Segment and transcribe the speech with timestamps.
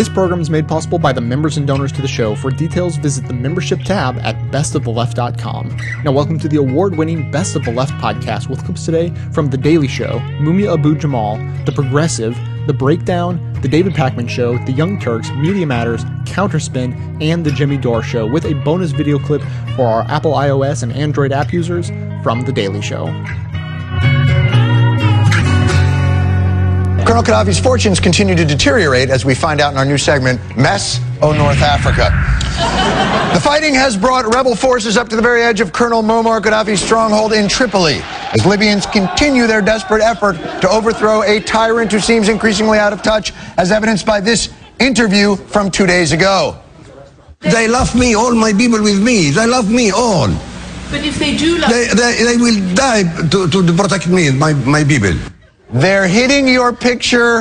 [0.00, 2.34] This program is made possible by the members and donors to the show.
[2.34, 5.76] For details, visit the membership tab at bestoftheleft.com.
[6.02, 9.50] Now, welcome to the award winning Best of the Left podcast with clips today from
[9.50, 11.36] The Daily Show, Mumia Abu Jamal,
[11.66, 12.34] The Progressive,
[12.66, 17.76] The Breakdown, The David Pakman Show, The Young Turks, Media Matters, Counterspin, and The Jimmy
[17.76, 19.42] Dore Show, with a bonus video clip
[19.76, 21.90] for our Apple iOS and Android app users
[22.22, 23.04] from The Daily Show.
[27.10, 31.00] Colonel Gaddafi's fortunes continue to deteriorate as we find out in our new segment, Mess
[31.20, 32.04] O North Africa.
[33.34, 36.80] The fighting has brought rebel forces up to the very edge of Colonel Muammar Gaddafi's
[36.80, 38.00] stronghold in Tripoli
[38.32, 43.02] as Libyans continue their desperate effort to overthrow a tyrant who seems increasingly out of
[43.02, 46.60] touch, as evidenced by this interview from two days ago.
[47.40, 49.30] They love me, all my people with me.
[49.30, 50.28] They love me all.
[50.92, 54.52] But if they do love They, they, they will die to, to protect me, my,
[54.52, 55.18] my people.
[55.72, 57.40] They're hitting your picture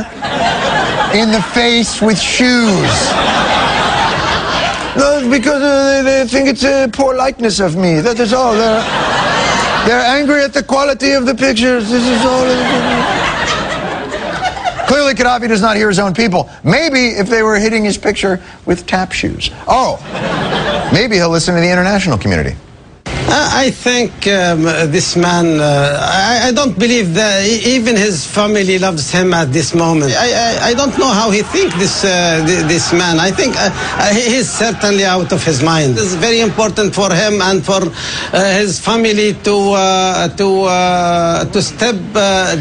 [1.16, 3.10] in the face with shoes.
[4.96, 8.02] No, because uh, they, they think it's a poor likeness of me.
[8.02, 8.54] That is all.
[8.54, 8.84] They're,
[9.88, 11.90] they're angry at the quality of the pictures.
[11.90, 12.46] This is all.
[14.88, 16.50] Clearly, Gaddafi does not hear his own people.
[16.64, 19.50] Maybe if they were hitting his picture with tap shoes.
[19.68, 19.98] Oh,
[20.94, 22.56] maybe he'll listen to the international community.
[23.28, 29.12] I think um, this man, uh, I, I, don't believe that even his family loves
[29.12, 30.14] him at this moment.
[30.16, 33.20] I, I, I don't know how he thinks this, uh, this man.
[33.20, 33.70] I think uh,
[34.14, 35.98] he's certainly out of his mind.
[35.98, 41.62] It's very important for him and for uh, his family to, uh, to, uh, to
[41.62, 41.96] step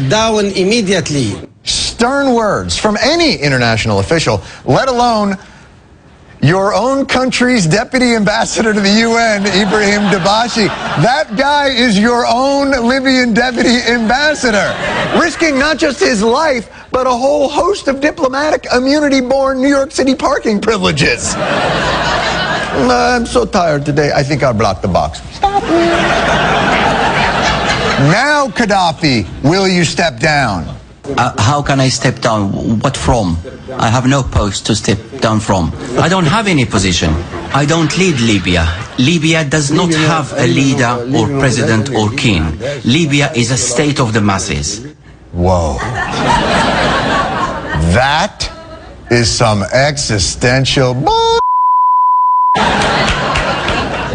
[0.09, 1.33] down immediately.
[1.63, 5.37] Stern words from any international official, let alone
[6.41, 10.67] your own country's deputy ambassador to the UN, Ibrahim Dabashi.
[11.03, 14.73] That guy is your own Libyan deputy ambassador,
[15.19, 19.91] risking not just his life, but a whole host of diplomatic immunity born New York
[19.91, 21.35] City parking privileges.
[21.35, 25.21] Mm, I'm so tired today, I think I'll block the box.
[25.35, 25.63] Stop.
[25.63, 25.69] Me.
[28.09, 30.78] Now, Gaddafi, will you step down?
[31.17, 32.51] Uh, how can I step down?
[32.79, 33.37] What from?
[33.73, 35.71] I have no post to step down from.
[35.97, 37.11] I don't have any position.
[37.53, 38.67] I don't lead Libya.
[38.97, 42.43] Libya does not have a leader or president or king.
[42.83, 44.85] Libya is a state of the masses.
[45.31, 45.77] Whoa.
[47.93, 48.49] That
[49.09, 51.39] is some existential bull.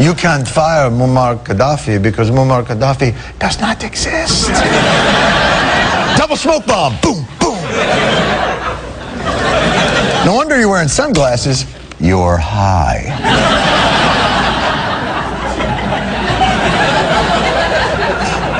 [0.01, 4.51] You can't fire Muammar Gaddafi because Muammar Gaddafi does not exist.
[6.35, 6.97] Double smoke bomb.
[7.01, 7.55] Boom, boom.
[10.27, 11.65] No wonder you're wearing sunglasses.
[12.01, 13.05] You're high.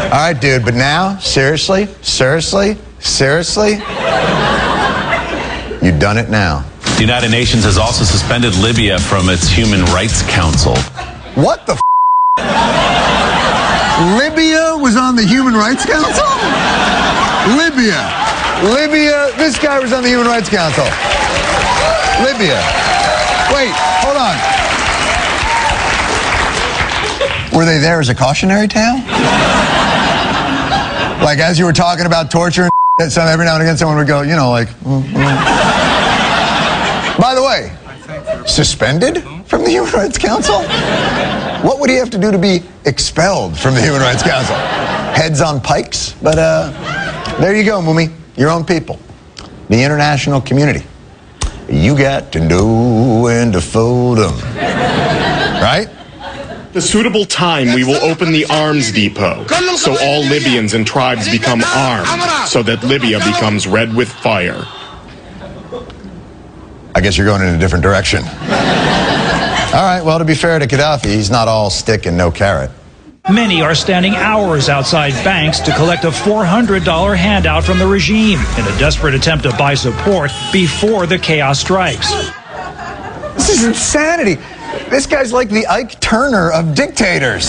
[0.05, 3.71] All right, dude, but now, seriously, seriously, seriously,
[5.83, 6.65] you've done it now.
[6.95, 10.77] The United Nations has also suspended Libya from its Human Rights Council.
[11.35, 11.81] What the f-
[14.17, 16.94] Libya was on the Human Rights Council?
[17.45, 18.01] Libya.
[18.65, 19.31] Libya.
[19.37, 20.85] This guy was on the Human Rights Council.
[22.25, 22.57] Libya.
[23.53, 24.37] Wait, hold on.
[27.55, 28.97] Were they there as a cautionary tale?
[31.23, 32.69] like as you were talking about torture
[32.99, 34.69] and every now and again someone would go, you know, like.
[34.81, 35.85] Mm, mm.
[37.19, 37.71] By the way,
[38.47, 40.63] suspended from the Human Rights Council?
[41.63, 44.57] What would he have to do to be expelled from the Human Rights Council?
[45.15, 46.15] Heads on pikes?
[46.23, 46.73] But uh,
[47.41, 48.13] there you go, Mumi.
[48.37, 48.99] Your own people.
[49.69, 50.85] The international community.
[51.69, 54.35] You got to know when to fold them.
[54.57, 55.89] Right?
[56.73, 59.47] The suitable time we will open the arms depot
[59.77, 62.09] so all Libyans and tribes become armed
[62.49, 64.67] so that Libya becomes red with fire.
[66.97, 68.25] I guess you're going in a different direction.
[68.25, 72.71] All right, well, to be fair to Gaddafi, he's not all stick and no carrot.
[73.33, 78.67] Many are standing hours outside banks to collect a $400 handout from the regime in
[78.67, 82.13] a desperate attempt to buy support before the chaos strikes.
[83.33, 84.35] This is insanity.
[84.91, 87.49] This guy's like the Ike Turner of dictators.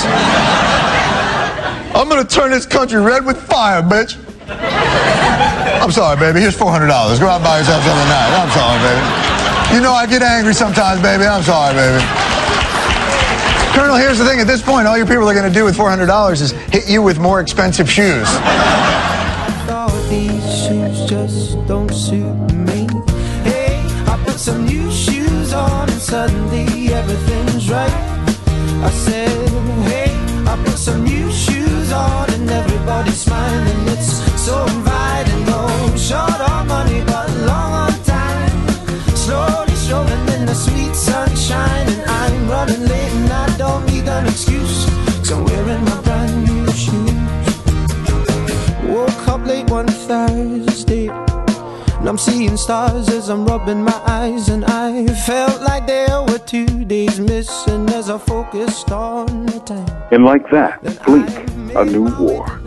[1.93, 4.15] I'm gonna turn this country red with fire, bitch.
[4.47, 6.39] I'm sorry, baby.
[6.39, 6.87] Here's $400.
[7.19, 8.31] Go out and buy yourself something nice.
[8.31, 9.75] I'm sorry, baby.
[9.75, 11.25] You know I get angry sometimes, baby.
[11.25, 12.34] I'm sorry, baby.
[13.75, 14.39] Colonel, here's the thing.
[14.39, 17.01] At this point, all your people are going to do with $400 is hit you
[17.01, 18.25] with more expensive shoes.
[20.09, 22.87] These shoes just don't suit me.
[23.43, 27.91] Hey, I put some new shoes on and suddenly everything's right.
[28.81, 29.49] I said,
[29.89, 30.09] hey,
[30.47, 33.87] I put some new shoes on and everybody's smiling.
[33.89, 35.45] It's so inviting,
[35.97, 38.69] short on money, but long on time.
[39.17, 39.65] Slowly
[52.05, 56.37] And I'm seeing stars as I'm rubbing my eyes, and I felt like there were
[56.37, 60.03] two days missing as I focused on the time.
[60.11, 61.27] And like that, blink,
[61.75, 62.61] a new war.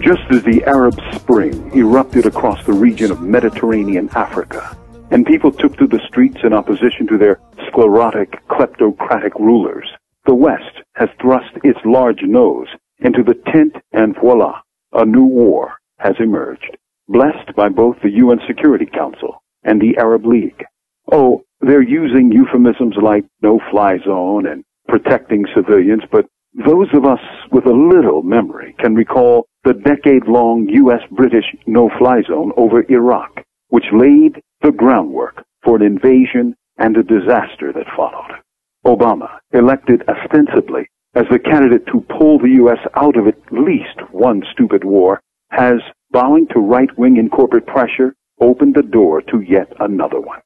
[0.00, 4.76] Just as the Arab Spring erupted across the region of Mediterranean Africa,
[5.12, 9.88] and people took to the streets in opposition to their sclerotic, kleptocratic rulers,
[10.26, 12.66] the West has thrust its large nose
[12.98, 14.60] into the tent and voila,
[14.94, 16.76] a new war has emerged,
[17.08, 20.64] blessed by both the UN Security Council and the Arab League.
[21.12, 27.20] Oh, they're using euphemisms like no-fly zone and protecting civilians, but those of us
[27.52, 34.40] with a little memory can recall the decade-long U.S.-British no-fly zone over Iraq, which laid
[34.62, 38.40] the groundwork for an invasion and a disaster that followed.
[38.86, 42.78] Obama, elected ostensibly as the candidate to pull the U.S.
[42.94, 45.20] out of at least one stupid war,
[45.50, 45.80] has,
[46.10, 50.40] bowing to right-wing and corporate pressure, opened the door to yet another one.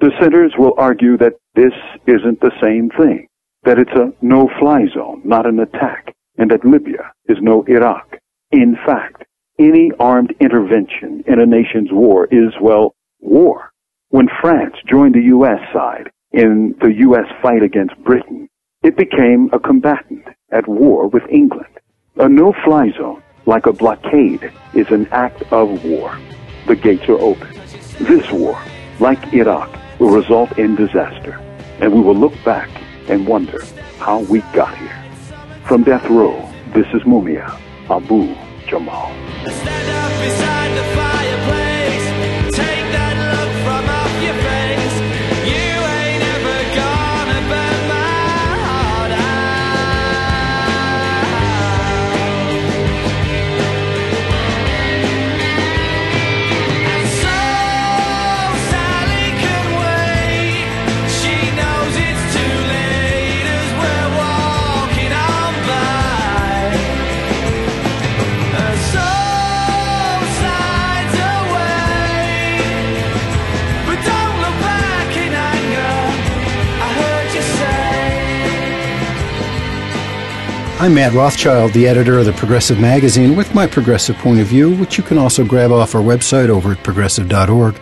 [0.00, 1.72] The Dissenters will argue that this
[2.06, 3.26] isn't the same thing,
[3.64, 8.16] that it's a no-fly zone, not an attack, and that Libya is no Iraq.
[8.52, 9.24] In fact,
[9.58, 13.72] any armed intervention in a nation's war is, well, war.
[14.10, 15.58] When France joined the U.S.
[15.72, 17.26] side in the U.S.
[17.42, 18.48] fight against Britain,
[18.82, 21.74] it became a combatant at war with England.
[22.16, 26.16] A no-fly zone, like a blockade, is an act of war.
[26.66, 27.48] The gates are open.
[27.98, 28.62] This war,
[29.00, 31.40] like Iraq, will result in disaster,
[31.80, 32.68] and we will look back
[33.08, 33.64] and wonder
[33.98, 35.02] how we got here.
[35.64, 36.36] From death row,
[36.74, 37.58] this is Mumia
[37.88, 38.34] Abu
[38.68, 39.08] Jamal.
[80.80, 84.76] I'm Matt Rothschild, the editor of the Progressive Magazine, with my progressive point of view,
[84.76, 87.74] which you can also grab off our website over at progressive.org.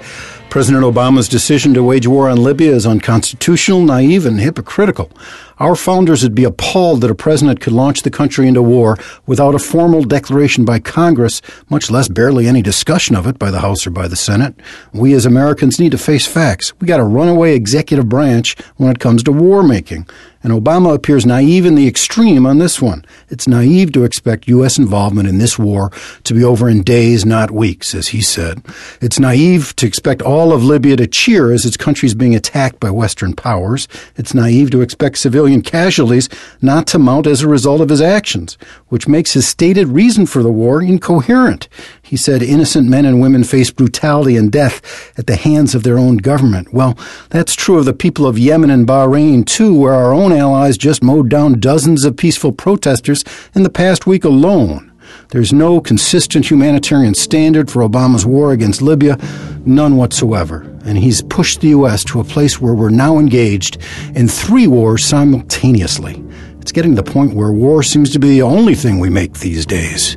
[0.49, 5.11] President Obama's decision to wage war on Libya is unconstitutional, naive, and hypocritical.
[5.59, 8.97] Our founders would be appalled that a president could launch the country into war
[9.27, 13.61] without a formal declaration by Congress, much less barely any discussion of it by the
[13.61, 14.55] House or by the Senate.
[14.95, 16.73] We as Americans need to face facts.
[16.81, 20.09] We got a runaway executive branch when it comes to war making.
[20.47, 23.05] And Obama appears naive in the extreme on this one.
[23.31, 24.79] It's naive to expect U.S.
[24.79, 25.91] involvement in this war
[26.23, 28.63] to be over in days, not weeks, as he said.
[29.01, 32.79] It's naive to expect all of Libya to cheer as its country is being attacked
[32.79, 33.89] by Western powers.
[34.15, 36.29] It's naive to expect civilian casualties
[36.63, 38.57] not to mount as a result of his actions,
[38.87, 41.69] which makes his stated reason for the war incoherent.
[42.01, 45.99] He said innocent men and women face brutality and death at the hands of their
[45.99, 46.73] own government.
[46.73, 46.97] Well,
[47.31, 51.03] that's true of the people of Yemen and Bahrain, too, where our own allies just
[51.03, 53.25] mowed down dozens of peaceful protesters
[53.55, 54.93] in the past week alone.
[55.31, 59.19] There's no consistent humanitarian standard for Obama's war against Libya,
[59.65, 60.63] none whatsoever.
[60.85, 62.05] And he's pushed the U.S.
[62.05, 63.79] to a place where we're now engaged
[64.15, 66.23] in three wars simultaneously.
[66.61, 69.35] It's getting to the point where war seems to be the only thing we make
[69.35, 70.17] these days.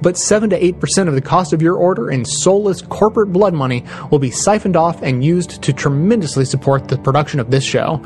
[0.00, 3.84] but 7 to 8% of the cost of your order in soulless corporate blood money
[4.10, 8.02] will be siphoned off and used to tremendously support the production of this show.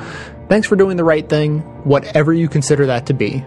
[0.49, 3.44] Thanks for doing the right thing, whatever you consider that to be.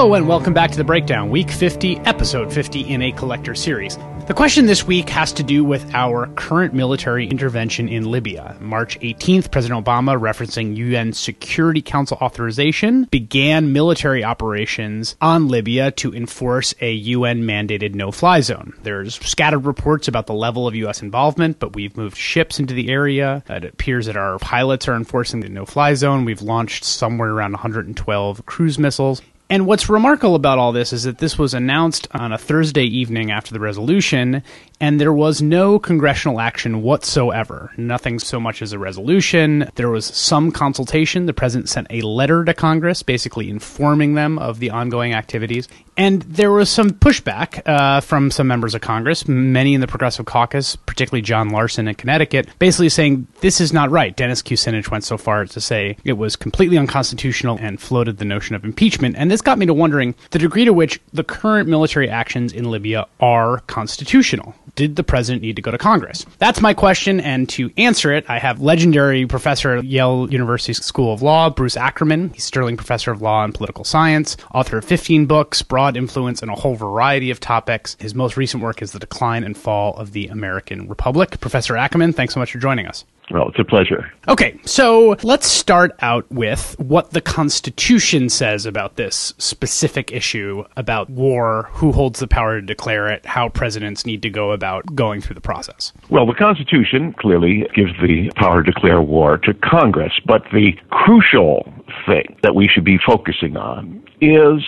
[0.00, 3.98] Hello, and welcome back to The Breakdown, Week 50, Episode 50 in a collector series.
[4.28, 8.56] The question this week has to do with our current military intervention in Libya.
[8.60, 16.14] March 18th, President Obama, referencing UN Security Council authorization, began military operations on Libya to
[16.14, 18.72] enforce a UN mandated no fly zone.
[18.82, 21.02] There's scattered reports about the level of U.S.
[21.02, 23.44] involvement, but we've moved ships into the area.
[23.50, 26.24] It appears that our pilots are enforcing the no fly zone.
[26.24, 29.20] We've launched somewhere around 112 cruise missiles.
[29.50, 33.32] And what's remarkable about all this is that this was announced on a Thursday evening
[33.32, 34.44] after the resolution,
[34.80, 37.72] and there was no congressional action whatsoever.
[37.76, 39.68] Nothing so much as a resolution.
[39.74, 41.26] There was some consultation.
[41.26, 45.66] The president sent a letter to Congress, basically informing them of the ongoing activities.
[45.96, 50.24] And there was some pushback uh, from some members of Congress, many in the Progressive
[50.24, 54.16] Caucus, particularly John Larson in Connecticut, basically saying this is not right.
[54.16, 58.24] Dennis Kucinich went so far as to say it was completely unconstitutional and floated the
[58.24, 59.16] notion of impeachment.
[59.18, 62.70] And this got me to wondering the degree to which the current military actions in
[62.70, 66.24] Libya are constitutional did the president need to go to Congress?
[66.38, 71.12] That's my question, and to answer it, I have legendary professor at Yale University School
[71.12, 72.30] of Law, Bruce Ackerman.
[72.30, 76.48] He's Sterling Professor of Law and Political Science, author of 15 books, broad influence in
[76.48, 77.96] a whole variety of topics.
[78.00, 81.40] His most recent work is The Decline and Fall of the American Republic.
[81.40, 83.04] Professor Ackerman, thanks so much for joining us.
[83.30, 84.12] Well, it's a pleasure.
[84.26, 91.08] Okay, so let's start out with what the Constitution says about this specific issue about
[91.10, 95.20] war, who holds the power to declare it, how presidents need to go about going
[95.20, 95.92] through the process.
[96.08, 101.72] Well, the Constitution clearly gives the power to declare war to Congress, but the crucial
[102.06, 104.64] thing that we should be focusing on is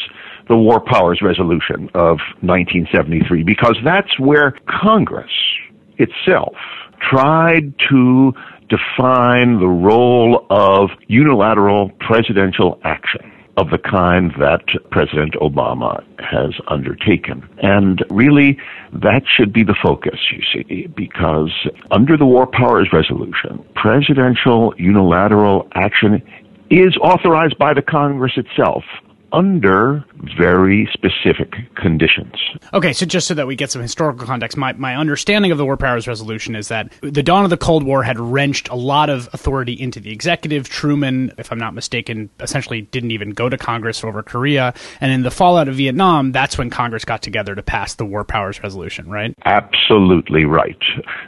[0.49, 5.31] the War Powers Resolution of 1973, because that's where Congress
[5.99, 6.55] itself
[7.01, 8.33] tried to
[8.73, 17.47] define the role of unilateral presidential action of the kind that President Obama has undertaken.
[17.63, 18.59] And really,
[18.95, 21.53] that should be the focus, you see, because
[21.91, 26.23] under the War Powers Resolution, presidential unilateral action
[26.71, 28.85] is authorized by the Congress itself
[29.33, 30.05] under
[30.39, 32.35] very specific conditions.
[32.73, 35.65] Okay, so just so that we get some historical context, my, my understanding of the
[35.65, 39.11] War Powers Resolution is that the dawn of the Cold War had wrenched a lot
[39.11, 40.69] of authority into the executive.
[40.69, 44.75] Truman, if I'm not mistaken, essentially didn't even go to Congress over Korea.
[45.01, 48.25] And in the fallout of Vietnam, that's when Congress got together to pass the War
[48.25, 49.35] Powers Resolution, right?
[49.45, 50.77] Absolutely right.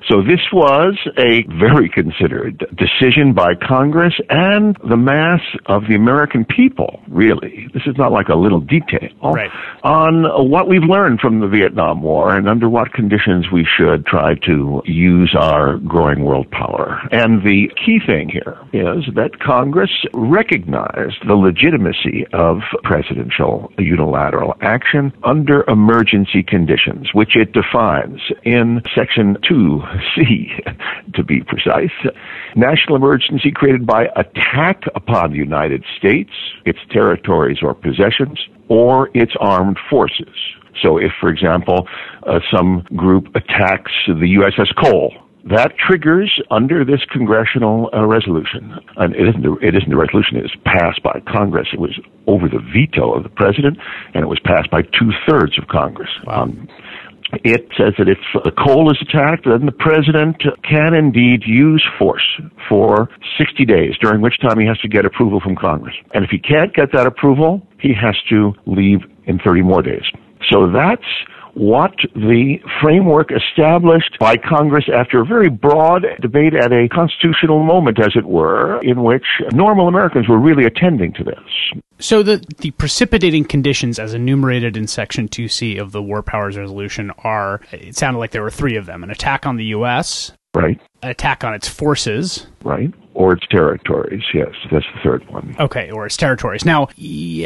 [0.08, 6.44] So this was a very considered decision by Congress and the mass of the American
[6.44, 7.68] people, really.
[7.72, 9.50] This is not like a little detail right.
[9.82, 14.34] on what we've learned from the Vietnam War and under what conditions we should try
[14.46, 17.00] to use our growing world power.
[17.10, 25.12] And the key thing here is that Congress recognized the legitimacy of presidential unilateral action
[25.22, 31.92] under emergency conditions, which it defines in Section 2C, to be precise.
[32.56, 36.30] National emergency created by attack upon the United States,
[36.64, 40.34] its territories or possessions, or its armed forces.
[40.82, 41.86] So if, for example,
[42.26, 45.12] uh, some group attacks the USS Cole,
[45.50, 50.38] that triggers under this congressional uh, resolution, and it isn't, the, it isn't the resolution,
[50.38, 51.68] it was passed by Congress.
[51.72, 53.76] It was over the veto of the president,
[54.14, 56.08] and it was passed by two thirds of Congress.
[56.26, 56.44] Wow.
[56.44, 56.68] Um,
[57.32, 62.24] it says that if the Cole is attacked, then the president can indeed use force
[62.68, 65.94] for 60 days, during which time he has to get approval from Congress.
[66.12, 70.04] And if he can't get that approval, he has to leave in 30 more days.
[70.50, 71.02] So that's
[71.54, 77.98] what the framework established by Congress after a very broad debate at a constitutional moment,
[78.00, 81.80] as it were, in which normal Americans were really attending to this.
[81.98, 87.12] So the the precipitating conditions as enumerated in section 2C of the War Powers Resolution
[87.18, 89.04] are it sounded like there were 3 of them.
[89.04, 90.80] An attack on the US, right?
[91.02, 92.92] An attack on its forces, right?
[93.14, 95.54] Or its territories, yes, that's the third one.
[95.60, 96.64] Okay, or its territories.
[96.64, 96.88] Now,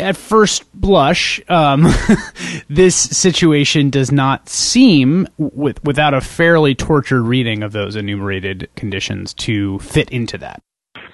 [0.00, 1.86] at first blush, um,
[2.70, 9.34] this situation does not seem, with, without a fairly tortured reading of those enumerated conditions,
[9.34, 10.62] to fit into that.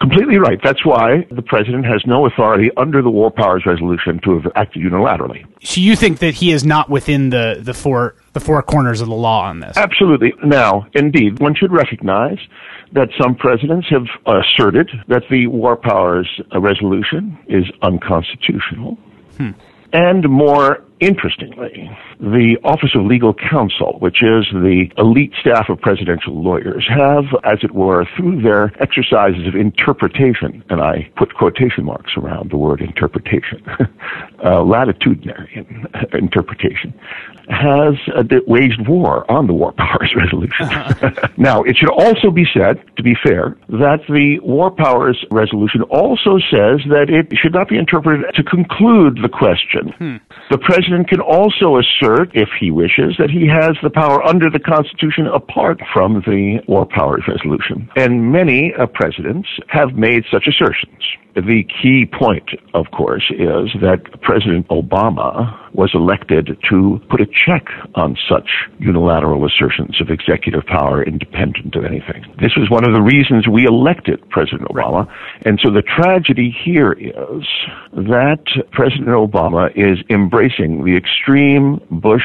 [0.01, 0.61] Completely right.
[0.63, 4.83] That's why the president has no authority under the War Powers Resolution to have acted
[4.83, 5.47] unilaterally.
[5.63, 9.09] So you think that he is not within the, the four the four corners of
[9.09, 9.77] the law on this?
[9.77, 10.35] Absolutely.
[10.45, 12.39] Now, indeed, one should recognize
[12.93, 18.99] that some presidents have asserted that the War Powers Resolution is unconstitutional.
[19.39, 19.51] Hmm.
[19.93, 26.41] And more Interestingly, the Office of Legal Counsel, which is the elite staff of presidential
[26.41, 32.13] lawyers, have, as it were, through their exercises of interpretation, and I put quotation marks
[32.17, 33.65] around the word interpretation,
[34.45, 35.67] uh, latitudinary
[36.13, 36.95] interpretation,
[37.49, 40.69] has uh, waged war on the War Powers Resolution.
[41.37, 46.39] now, it should also be said, to be fair, that the War Powers Resolution also
[46.51, 49.93] says that it should not be interpreted to conclude the question.
[49.99, 50.17] Hmm.
[50.51, 54.59] The president can also assert, if he wishes, that he has the power under the
[54.59, 57.89] Constitution apart from the War Powers Resolution.
[57.97, 61.03] And many uh, presidents have made such assertions.
[61.35, 67.67] The key point, of course, is that President Obama was elected to put a check
[67.97, 68.49] on such
[68.79, 72.25] unilateral assertions of executive power independent of anything.
[72.41, 75.09] This was one of the reasons we elected President Obama.
[75.45, 77.45] And so the tragedy here is
[77.93, 82.25] that President Obama is embracing the extreme Bush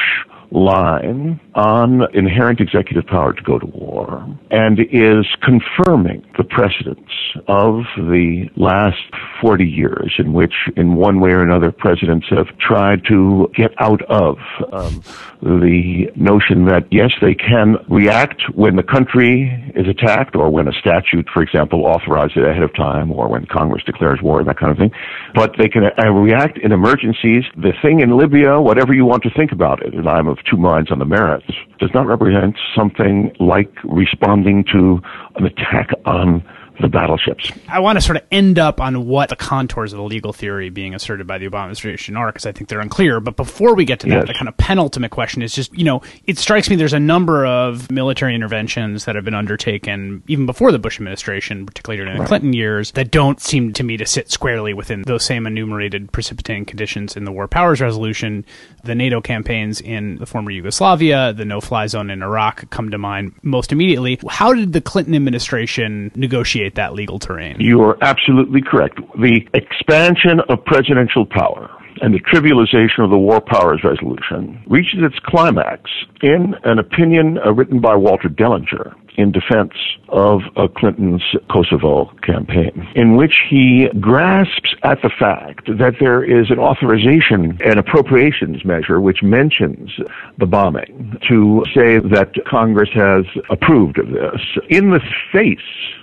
[0.50, 7.12] line on inherent executive power to go to war and is confirming the precedents
[7.46, 8.98] of the last
[9.40, 14.02] 40 years in which, in one way or another, presidents have tried to get out
[14.10, 14.38] of
[14.72, 15.02] um,
[15.42, 20.72] the notion that, yes, they can react when the country is attacked or when a
[20.72, 24.58] statute, for example, authorizes it ahead of time or when Congress declares war, and that
[24.58, 24.90] kind of thing.
[25.34, 27.44] But they can uh, react in emergencies.
[27.56, 30.56] The thing in Libya, whatever you want to think about it, and I'm of two
[30.56, 31.46] minds on the merits,
[31.78, 35.00] does not represent something like responding to
[35.36, 36.44] an attack on
[36.80, 37.50] the battleships.
[37.68, 40.70] I want to sort of end up on what the contours of the legal theory
[40.70, 43.20] being asserted by the Obama administration are, because I think they're unclear.
[43.20, 44.26] But before we get to that, yes.
[44.28, 47.46] the kind of penultimate question is just, you know, it strikes me there's a number
[47.46, 52.20] of military interventions that have been undertaken even before the Bush administration, particularly during the
[52.20, 52.28] right.
[52.28, 56.64] Clinton years, that don't seem to me to sit squarely within those same enumerated precipitating
[56.64, 58.44] conditions in the War Powers Resolution.
[58.84, 62.98] The NATO campaigns in the former Yugoslavia, the no fly zone in Iraq come to
[62.98, 64.18] mind most immediately.
[64.28, 66.69] How did the Clinton administration negotiate?
[66.70, 67.56] Navigate that legal terrain.
[67.60, 68.98] You are absolutely correct.
[69.18, 71.70] The expansion of presidential power
[72.02, 75.90] and the trivialization of the War Powers Resolution reaches its climax
[76.22, 79.72] in an opinion uh, written by Walter Dellinger in defense
[80.08, 80.40] of
[80.76, 87.58] Clinton's Kosovo campaign, in which he grasps at the fact that there is an authorization
[87.64, 89.90] and appropriations measure which mentions
[90.38, 94.40] the bombing to say that Congress has approved of this
[94.70, 95.00] in the
[95.32, 95.58] face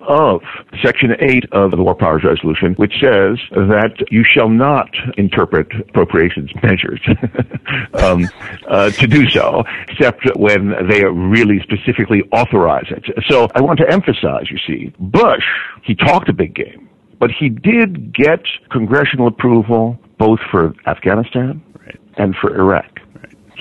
[0.08, 0.42] of
[0.84, 6.50] Section 8 of the War Powers Resolution, which says that you shall not interpret appropriations
[6.64, 7.02] measures
[8.02, 8.28] um,
[8.68, 13.06] uh, to do so, except when they really specifically authorize it.
[13.30, 15.44] So I want to emphasize, you see, Bush,
[15.84, 16.90] he talked a big game,
[17.20, 18.42] but he did get
[18.72, 22.00] congressional approval both for Afghanistan right.
[22.18, 23.00] and for Iraq.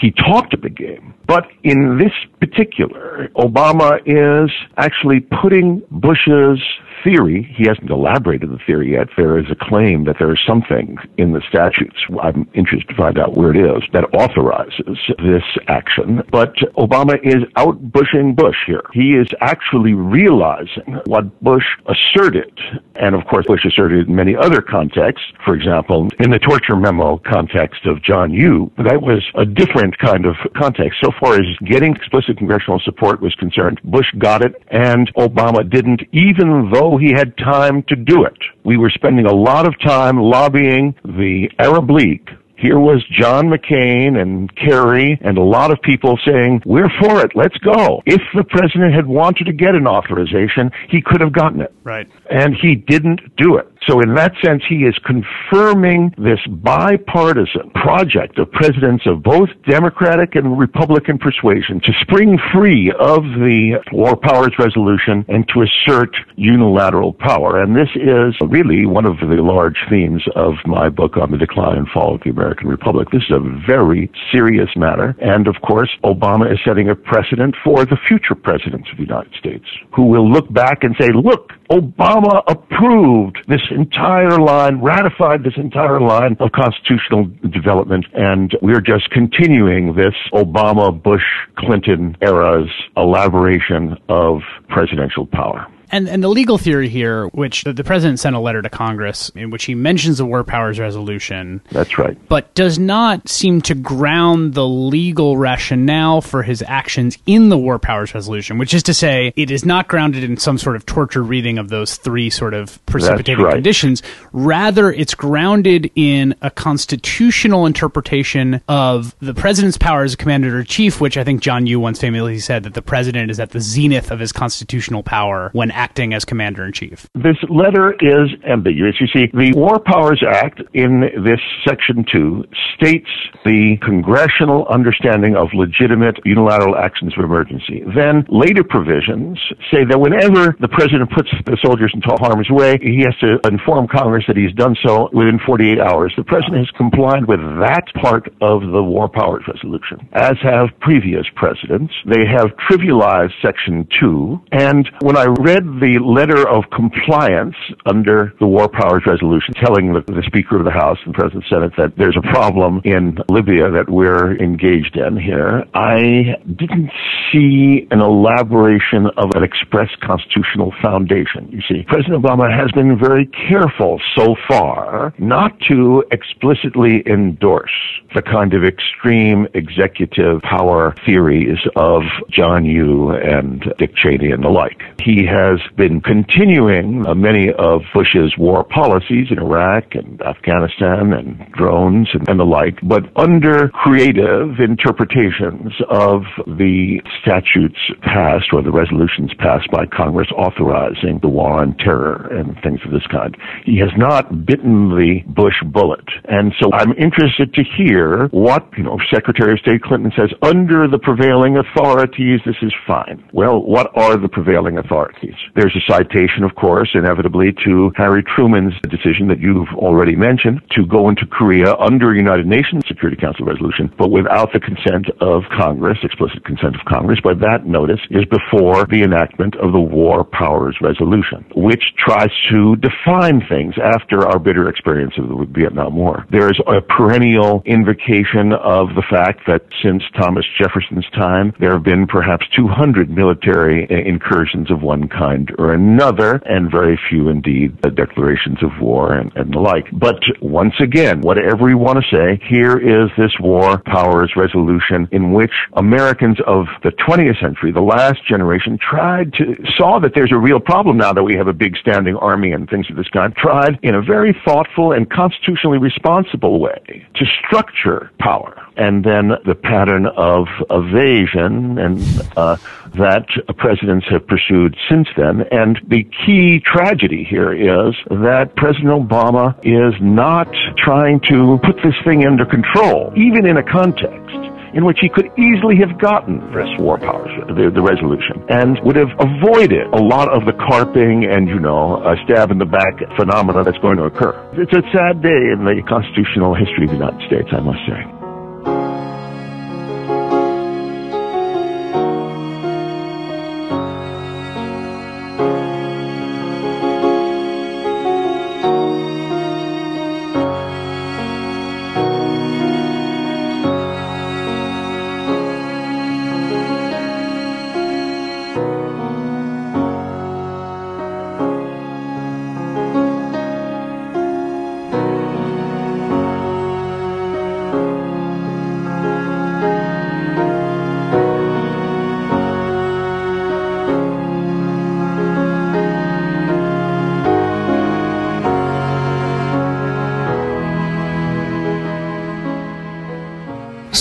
[0.00, 1.14] He talked a big game.
[1.26, 6.61] But in this particular, Obama is actually putting Bush's
[7.06, 9.06] theory, he hasn't elaborated the theory yet.
[9.16, 13.16] There is a claim that there is something in the statutes, I'm interested to find
[13.16, 16.22] out where it is, that authorizes this action.
[16.32, 18.82] But Obama is out bushing Bush here.
[18.92, 22.58] He is actually realizing what Bush asserted,
[22.96, 25.26] and of course Bush asserted in many other contexts.
[25.44, 30.26] For example, in the torture memo context of John Yoo, that was a different kind
[30.26, 30.98] of context.
[31.04, 36.02] So far as getting explicit congressional support was concerned, Bush got it, and Obama didn't,
[36.12, 38.38] even though he had time to do it.
[38.64, 44.20] We were spending a lot of time lobbying the Arab League here was John McCain
[44.20, 48.02] and Kerry and a lot of people saying, we're for it, let's go.
[48.06, 51.72] If the president had wanted to get an authorization, he could have gotten it.
[51.85, 52.09] Right.
[52.30, 53.70] And he didn't do it.
[53.87, 60.35] So in that sense, he is confirming this bipartisan project of presidents of both Democratic
[60.35, 67.12] and Republican persuasion to spring free of the War Powers Resolution and to assert unilateral
[67.12, 67.62] power.
[67.62, 71.79] And this is really one of the large themes of my book on the decline
[71.79, 73.09] and fall of the American Republic.
[73.12, 75.14] This is a very serious matter.
[75.20, 79.33] And of course, Obama is setting a precedent for the future presidents of the United
[79.38, 85.55] States who will look back and say, look, Obama approved this entire line, ratified this
[85.57, 91.24] entire line of constitutional development, and we're just continuing this Obama, Bush,
[91.59, 95.66] Clinton era's elaboration of presidential power.
[95.90, 99.31] And and the legal theory here, which the, the president sent a letter to Congress
[99.35, 101.61] in which he mentions the War Powers Resolution.
[101.70, 102.16] That's right.
[102.29, 107.79] But does not seem to ground the legal rationale for his actions in the War
[107.79, 111.22] Powers Resolution, which is to say, it is not grounded in some sort of torture
[111.22, 113.55] reading of those three sort of precipitating right.
[113.55, 114.03] conditions.
[114.33, 121.01] Rather, it's grounded in a constitutional interpretation of the president's power as commander in chief,
[121.01, 124.11] which I think John Yoo once famously said that the president is at the zenith
[124.11, 127.06] of his constitutional power when acting as commander in chief.
[127.14, 128.96] This letter is ambiguous.
[128.98, 133.08] You see, the War Powers Act in this section 2 states
[133.44, 137.84] the congressional understanding of legitimate unilateral actions of emergency.
[137.94, 139.38] Then later provisions
[139.70, 143.86] say that whenever the president puts the soldiers into harm's way, he has to inform
[143.86, 146.12] Congress that he's done so within 48 hours.
[146.16, 151.26] The president has complied with that part of the War Powers Resolution, as have previous
[151.34, 151.92] presidents.
[152.06, 158.46] They have trivialized Section 2, and when I read the letter of compliance under the
[158.46, 162.16] War Powers Resolution, telling the, the Speaker of the House and President Senate that there's
[162.16, 166.90] a problem in Libya that we're engaged in here, I didn't
[167.33, 171.48] see an elaboration of an express constitutional foundation.
[171.50, 177.72] You see, President Obama has been very careful so far not to explicitly endorse
[178.14, 184.48] the kind of extreme executive power theories of John Yoo and Dick Cheney and the
[184.48, 184.81] like.
[185.00, 191.52] He has been continuing uh, many of Bush's war policies in Iraq and Afghanistan and
[191.52, 198.70] drones and, and the like, but under creative interpretations of the statutes passed or the
[198.72, 203.36] resolutions passed by Congress authorizing the war on terror and things of this kind.
[203.64, 206.04] He has not bitten the Bush bullet.
[206.24, 210.88] And so I'm interested to hear what, you know, Secretary of State Clinton says, under
[210.88, 213.22] the prevailing authorities, this is fine.
[213.32, 215.34] Well, what are the prevailing authorities?
[215.54, 220.87] There's a citation, of course, inevitably to Harry Truman's decision that you've already mentioned to
[220.87, 225.98] go into Korea under United Nations Security Council resolution, but without the consent of Congress,
[226.02, 230.76] explicit consent of Congress, but that notice is before the enactment of the War Powers
[230.80, 236.24] Resolution, which tries to define things after our bitter experience of the Vietnam War.
[236.30, 241.82] There is a perennial invocation of the fact that since Thomas Jefferson's time, there have
[241.82, 248.62] been perhaps 200 military incursions of one kind or another, and very few indeed declarations
[248.62, 249.87] of war and, and the like.
[249.92, 255.33] But once again, whatever you want to say, here is this War Powers Resolution in
[255.33, 260.38] which Americans of the 20th century, the last generation, tried to, saw that there's a
[260.38, 263.35] real problem now that we have a big standing army and things of this kind,
[263.37, 268.65] tried in a very thoughtful and constitutionally responsible way to structure power.
[268.76, 272.00] And then the pattern of evasion and
[272.36, 272.56] uh,
[272.94, 275.42] that presidents have pursued since then.
[275.50, 281.94] And the key tragedy here is that President Obama is not trying to put this
[282.04, 286.68] thing under control, even in a context in which he could easily have gotten this
[286.78, 291.48] war powers, the, the resolution, and would have avoided a lot of the carping and,
[291.48, 294.36] you know, a stab in the back phenomena that's going to occur.
[294.52, 298.15] It's a sad day in the constitutional history of the United States, I must say.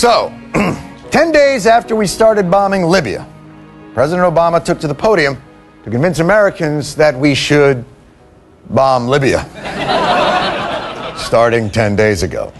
[0.06, 0.32] So,
[1.10, 3.26] 10 days after we started bombing Libya,
[3.92, 5.36] President Obama took to the podium
[5.82, 7.84] to convince Americans that we should
[8.70, 9.40] bomb Libya.
[11.18, 12.52] starting 10 days ago.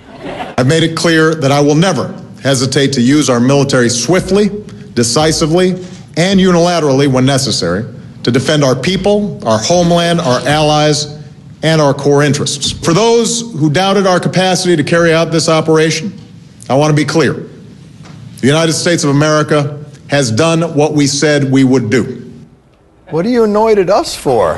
[0.58, 4.48] I've made it clear that I will never hesitate to use our military swiftly,
[4.94, 5.70] decisively,
[6.16, 7.84] and unilaterally when necessary
[8.24, 11.16] to defend our people, our homeland, our allies,
[11.62, 12.72] and our core interests.
[12.72, 16.12] For those who doubted our capacity to carry out this operation,
[16.68, 17.32] I want to be clear.
[17.32, 22.22] The United States of America has done what we said we would do.
[23.10, 24.54] What are you annoyed at us for?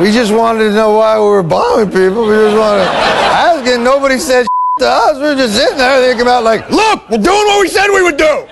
[0.00, 2.26] we just wanted to know why we were bombing people.
[2.26, 4.46] We just wanted to ask, and nobody said
[4.78, 5.18] to us.
[5.18, 8.16] We're just sitting there thinking about like, look, we're doing what we said we would
[8.16, 8.46] do.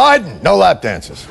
[0.00, 1.28] Biden, no lap dances.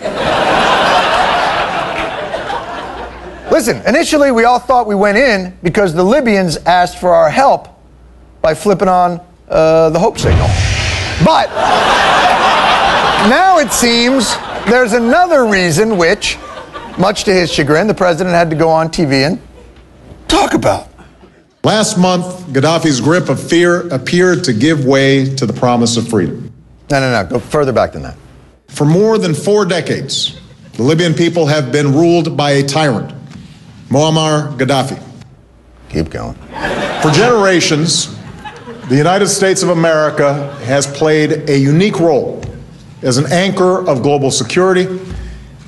[3.51, 7.67] Listen, initially we all thought we went in because the Libyans asked for our help
[8.43, 10.47] by flipping on uh, the hope signal.
[11.25, 11.49] But
[13.27, 14.35] now it seems
[14.69, 16.37] there's another reason which,
[16.99, 19.41] much to his chagrin, the president had to go on TV and
[20.27, 20.89] talk about.
[21.63, 26.53] Last month, Gaddafi's grip of fear appeared to give way to the promise of freedom.
[26.91, 28.15] No, no, no, go further back than that.
[28.69, 30.39] For more than four decades,
[30.73, 33.13] the Libyan people have been ruled by a tyrant,
[33.89, 35.03] Muammar Gaddafi.
[35.89, 36.35] Keep going.
[37.01, 38.15] For generations,
[38.87, 42.41] the United States of America has played a unique role
[43.01, 44.87] as an anchor of global security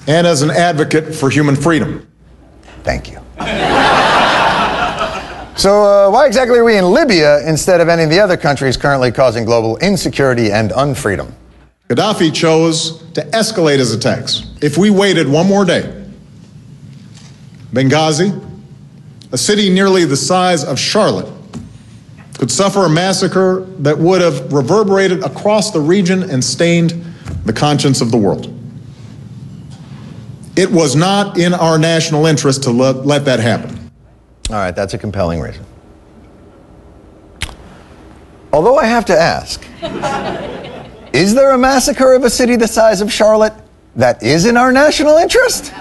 [0.07, 2.07] and as an advocate for human freedom.
[2.83, 3.19] Thank you.
[5.57, 8.77] So, uh, why exactly are we in Libya instead of any of the other countries
[8.77, 11.33] currently causing global insecurity and unfreedom?
[11.91, 14.45] Gaddafi chose to escalate his attacks.
[14.61, 16.05] If we waited one more day,
[17.73, 18.31] Benghazi,
[19.33, 21.29] a city nearly the size of Charlotte,
[22.37, 26.91] could suffer a massacre that would have reverberated across the region and stained
[27.43, 28.57] the conscience of the world.
[30.55, 33.91] It was not in our national interest to let, let that happen.
[34.49, 35.65] All right, that's a compelling reason.
[38.53, 39.61] Although I have to ask,
[41.13, 43.53] is there a massacre of a city the size of Charlotte
[43.95, 45.73] that is in our national interest?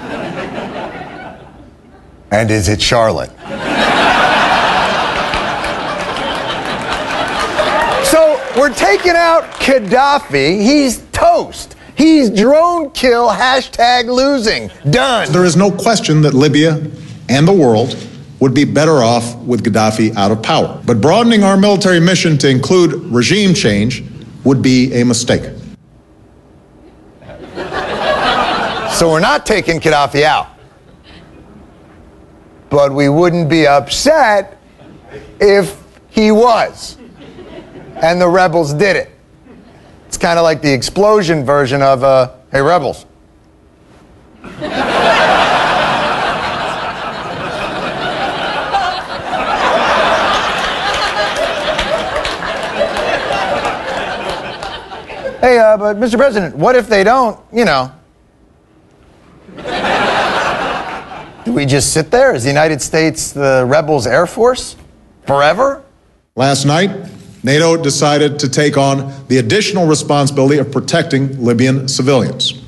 [2.32, 3.30] And is it Charlotte?
[8.06, 10.60] so we're taking out Gaddafi.
[10.60, 11.76] He's toast.
[11.96, 14.70] He's drone kill, hashtag losing.
[14.90, 15.30] Done.
[15.32, 16.90] There is no question that Libya
[17.28, 17.96] and the world
[18.40, 20.80] would be better off with Gaddafi out of power.
[20.86, 24.02] But broadening our military mission to include regime change
[24.44, 25.42] would be a mistake.
[28.92, 30.48] So we're not taking Gaddafi out.
[32.68, 34.58] But we wouldn't be upset
[35.40, 36.98] if he was.
[37.96, 39.10] And the rebels did it.
[40.06, 43.06] It's kind of like the explosion version of, uh, hey, rebels.
[55.40, 56.16] Hey, uh, but Mr.
[56.18, 57.90] President, what if they don't, you know?
[61.46, 62.34] Do we just sit there?
[62.34, 64.76] Is the United States the rebels' air force?
[65.26, 65.82] Forever?
[66.36, 66.90] Last night,
[67.42, 72.62] NATO decided to take on the additional responsibility of protecting Libyan civilians.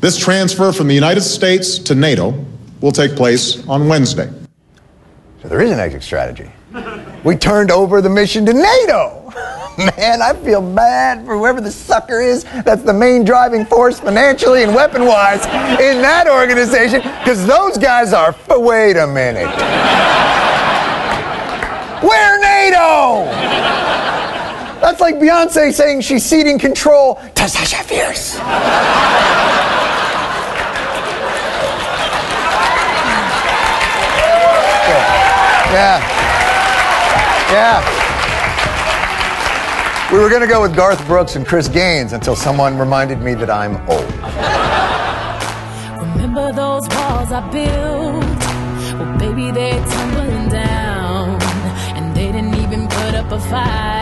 [0.00, 2.44] This transfer from the United States to NATO
[2.80, 4.28] will take place on Wednesday.
[5.42, 6.50] So there is an exit strategy.
[7.22, 9.21] We turned over the mission to NATO.
[9.78, 14.64] Man, I feel bad for whoever the sucker is that's the main driving force financially
[14.64, 15.44] and weapon wise
[15.80, 18.28] in that organization, because those guys are.
[18.28, 19.48] F- wait a minute.
[22.02, 23.24] We're NATO!
[24.80, 28.36] That's like Beyonce saying she's ceding control to Sasha Fierce.
[35.72, 35.98] Yeah.
[37.50, 38.01] Yeah.
[40.12, 43.32] We were going to go with Garth Brooks and Chris Gaines until someone reminded me
[43.32, 44.04] that I'm old.
[46.06, 49.00] Remember those walls I built?
[49.00, 51.40] Well, baby, they're tumbling down.
[51.96, 54.01] And they didn't even put up a fight.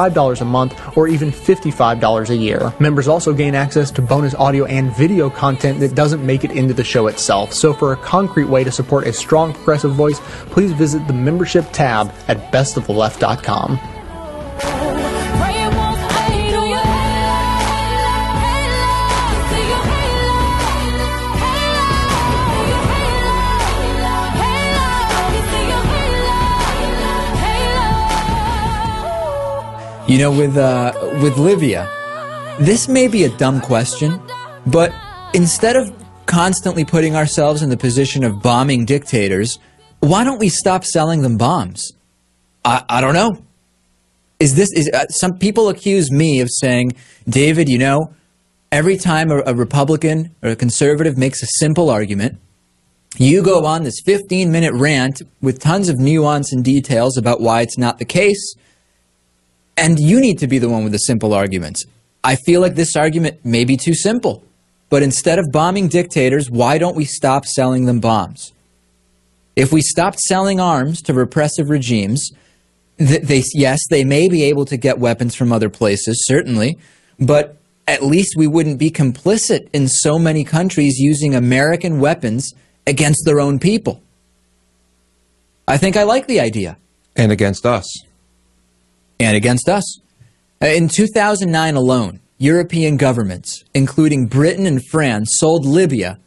[0.41, 2.73] a month or even $55 a year.
[2.79, 6.73] Members also gain access to bonus audio and video content that doesn't make it into
[6.73, 7.53] the show itself.
[7.53, 10.19] So for a concrete way to support a strong progressive voice,
[10.51, 14.90] please visit the membership tab at bestoftheleft.com.
[30.11, 31.87] You know, with uh, with Libya,
[32.59, 34.21] this may be a dumb question,
[34.67, 34.93] but
[35.33, 35.89] instead of
[36.25, 39.57] constantly putting ourselves in the position of bombing dictators,
[40.01, 41.93] why don't we stop selling them bombs?
[42.65, 43.41] I, I don't know.
[44.41, 46.91] Is this is uh, some people accuse me of saying,
[47.29, 48.13] David, you know,
[48.69, 52.37] every time a, a Republican or a conservative makes a simple argument,
[53.17, 57.61] you go on this 15 minute rant with tons of nuance and details about why
[57.61, 58.55] it's not the case,
[59.77, 61.85] and you need to be the one with the simple arguments.
[62.23, 64.43] I feel like this argument may be too simple,
[64.89, 68.53] but instead of bombing dictators, why don't we stop selling them bombs?
[69.55, 72.31] If we stopped selling arms to repressive regimes,
[72.97, 76.77] th- they, yes, they may be able to get weapons from other places, certainly,
[77.19, 77.57] but
[77.87, 82.53] at least we wouldn't be complicit in so many countries using American weapons
[82.87, 84.01] against their own people.
[85.67, 86.77] I think I like the idea.
[87.15, 87.85] And against us.
[89.21, 89.99] And against us.
[90.61, 96.17] Uh, In 2009 alone, European governments, including Britain and France, sold Libya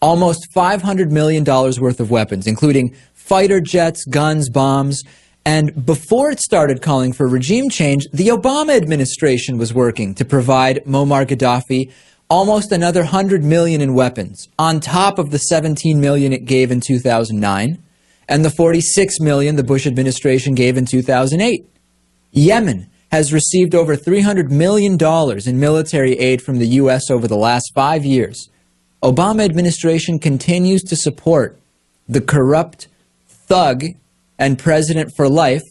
[0.00, 5.02] almost $500 million worth of weapons, including fighter jets, guns, bombs.
[5.44, 10.84] And before it started calling for regime change, the Obama administration was working to provide
[10.84, 11.92] Muammar Gaddafi
[12.28, 16.80] almost another 100 million in weapons on top of the 17 million it gave in
[16.80, 17.82] 2009
[18.28, 21.64] and the 46 million the Bush administration gave in 2008.
[22.36, 24.98] Yemen has received over $300 million
[25.46, 27.10] in military aid from the U.S.
[27.10, 28.50] over the last five years.
[29.02, 31.58] Obama administration continues to support
[32.06, 32.88] the corrupt
[33.26, 33.84] thug
[34.38, 35.62] and president for life,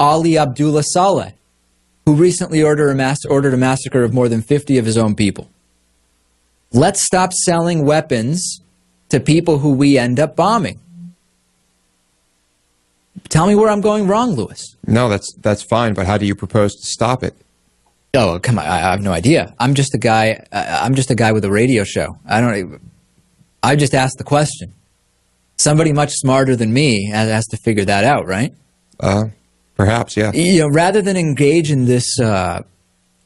[0.00, 1.34] Ali Abdullah Saleh,
[2.06, 5.14] who recently ordered a, mass- ordered a massacre of more than 50 of his own
[5.14, 5.50] people.
[6.72, 8.62] Let's stop selling weapons
[9.10, 10.80] to people who we end up bombing.
[13.28, 14.76] Tell me where I'm going wrong, Lewis.
[14.86, 15.94] No, that's that's fine.
[15.94, 17.34] But how do you propose to stop it?
[18.14, 18.66] Oh, come on!
[18.66, 19.54] I, I have no idea.
[19.58, 20.44] I'm just a guy.
[20.52, 22.18] I, I'm just a guy with a radio show.
[22.26, 22.80] I don't.
[23.62, 24.72] I just asked the question.
[25.56, 28.54] Somebody much smarter than me has, has to figure that out, right?
[29.00, 29.26] Uh,
[29.76, 30.32] perhaps, yeah.
[30.32, 32.62] You know, rather than engage in this uh,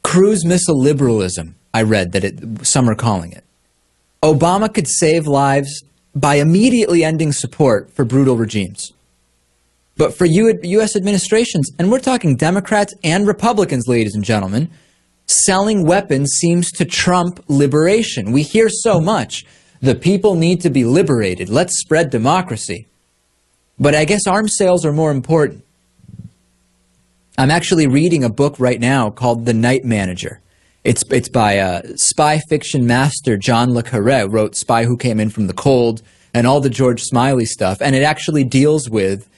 [0.03, 3.43] cruise missile liberalism, I read that it, some are calling it.
[4.23, 5.83] Obama could save lives
[6.15, 8.93] by immediately ending support for brutal regimes.
[9.95, 10.95] But for U.S.
[10.95, 14.71] administrations, and we're talking Democrats and Republicans, ladies and gentlemen,
[15.27, 18.31] selling weapons seems to trump liberation.
[18.31, 19.45] We hear so much.
[19.81, 21.49] The people need to be liberated.
[21.49, 22.87] Let's spread democracy.
[23.79, 25.63] But I guess arms sales are more important.
[27.37, 30.39] I'm actually reading a book right now called The Night Manager.
[30.83, 35.29] It's it's by uh, spy fiction master John le Carre, wrote Spy Who Came In
[35.29, 36.01] From the Cold
[36.33, 39.29] and all the George Smiley stuff, and it actually deals with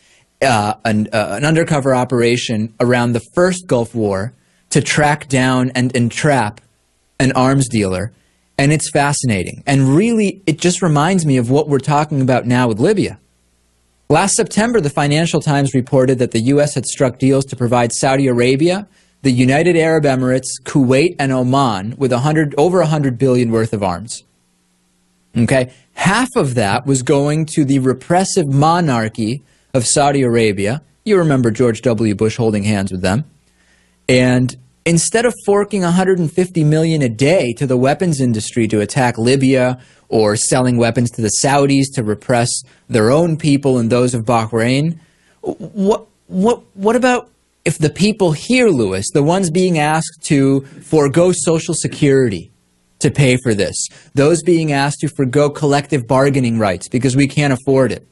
[0.42, 4.34] uh, an, uh, an undercover operation around the first Gulf War
[4.70, 6.62] to track down and entrap
[7.20, 8.12] an arms dealer,
[8.58, 9.64] and it's fascinating.
[9.66, 13.20] And really, it just reminds me of what we're talking about now with Libya.
[14.10, 16.76] Last September, the Financial Times reported that the U.S.
[16.76, 18.88] had struck deals to provide Saudi Arabia,
[19.24, 24.24] the United Arab Emirates, Kuwait, and Oman with 100, over 100 billion worth of arms.
[25.36, 25.74] Okay?
[25.94, 29.42] Half of that was going to the repressive monarchy
[29.76, 30.82] of Saudi Arabia.
[31.04, 32.16] You remember George W.
[32.16, 33.26] Bush holding hands with them.
[34.08, 39.82] And instead of forking 150 million a day to the weapons industry to attack Libya
[40.08, 42.50] or selling weapons to the Saudis to repress
[42.88, 44.98] their own people and those of Bahrain,
[45.42, 47.30] what what what about
[47.66, 52.52] if the people here, Lewis, the ones being asked to forego social security
[53.00, 53.76] to pay for this,
[54.14, 58.08] those being asked to forego collective bargaining rights because we can't afford it?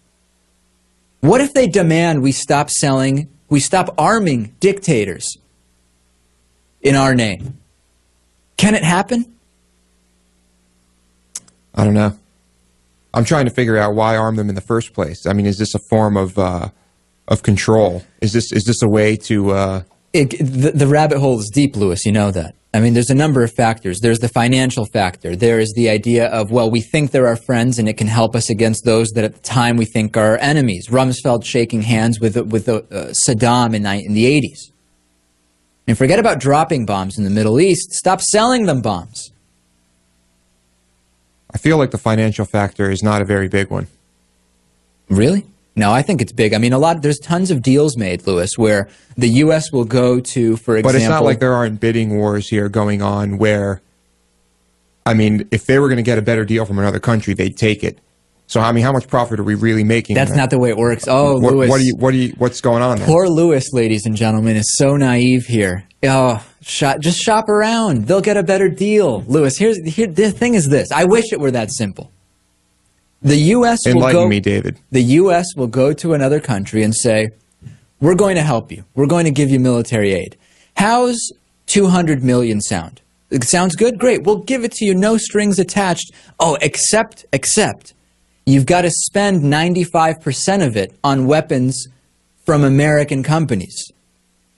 [1.23, 5.37] What if they demand we stop selling, we stop arming dictators
[6.81, 7.59] in our name?
[8.57, 9.33] Can it happen?
[11.73, 12.19] I don't know.
[13.13, 15.25] I'm trying to figure out why arm them in the first place.
[15.25, 16.67] I mean, is this a form of uh,
[17.29, 18.03] of control?
[18.19, 19.51] Is this is this a way to?
[19.51, 22.05] Uh, It, the, the rabbit hole is deep, Lewis.
[22.05, 22.53] You know that.
[22.75, 23.99] I mean, there's a number of factors.
[23.99, 25.35] There's the financial factor.
[25.35, 28.35] There is the idea of, well, we think they're our friends and it can help
[28.35, 30.87] us against those that at the time we think are our enemies.
[30.89, 32.81] Rumsfeld shaking hands with, with uh,
[33.11, 34.71] Saddam in, in the 80s.
[35.87, 37.91] And forget about dropping bombs in the Middle East.
[37.91, 39.31] Stop selling them bombs.
[41.53, 43.87] I feel like the financial factor is not a very big one.
[45.09, 45.45] Really?
[45.75, 46.53] No, I think it's big.
[46.53, 47.01] I mean, a lot.
[47.01, 49.71] There's tons of deals made, Lewis, where the U.S.
[49.71, 50.91] will go to, for example.
[50.91, 53.81] But it's not like there aren't bidding wars here going on where,
[55.05, 57.57] I mean, if they were going to get a better deal from another country, they'd
[57.57, 57.99] take it.
[58.45, 60.15] So I mean, how much profit are we really making?
[60.15, 61.05] That's not the way it works.
[61.07, 61.69] Oh, what, Lewis.
[61.69, 61.95] what do you?
[61.95, 62.33] What do you?
[62.37, 63.07] What's going on there?
[63.07, 65.87] Poor Lewis, ladies and gentlemen, is so naive here.
[66.03, 68.05] Oh, shop, just shop around.
[68.05, 69.21] They'll get a better deal.
[69.21, 70.91] Lewis, here's here, the thing is this.
[70.91, 72.11] I wish it were that simple.
[73.23, 73.79] The U.S.
[73.85, 74.27] will Enlighten go.
[74.27, 74.79] me, David.
[74.91, 75.47] The U.S.
[75.55, 77.29] will go to another country and say,
[78.01, 78.83] "We're going to help you.
[78.95, 80.35] We're going to give you military aid."
[80.75, 81.17] How's
[81.67, 83.01] 200 million sound?
[83.29, 83.97] It sounds good.
[83.97, 84.23] Great.
[84.23, 84.93] We'll give it to you.
[84.93, 86.11] No strings attached.
[86.39, 87.93] Oh, except, except,
[88.45, 91.87] you've got to spend 95% of it on weapons
[92.45, 93.91] from American companies.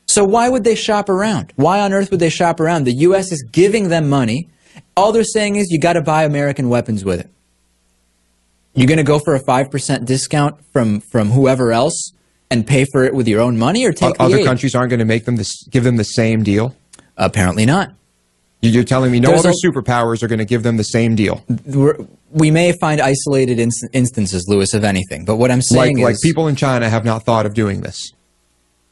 [0.07, 1.53] So why would they shop around?
[1.55, 2.85] Why on earth would they shop around?
[2.85, 3.31] The U.S.
[3.31, 4.49] is giving them money.
[4.97, 7.29] All they're saying is you got to buy American weapons with it.
[8.75, 12.11] You're going to go for a 5% discount from, from whoever else
[12.51, 15.05] and pay for it with your own money or take Other countries aren't going to
[15.05, 16.75] make them this, give them the same deal.
[17.17, 17.93] Apparently not.
[18.61, 20.83] You- You're telling me no There's other a- superpowers are going to give them the
[20.83, 21.43] same deal.
[21.65, 21.97] We're,
[22.31, 25.23] we may find isolated inst- instances, Lewis, of anything.
[25.25, 27.81] But what I'm Like, saying like is, people in China have not thought of doing
[27.81, 28.11] this.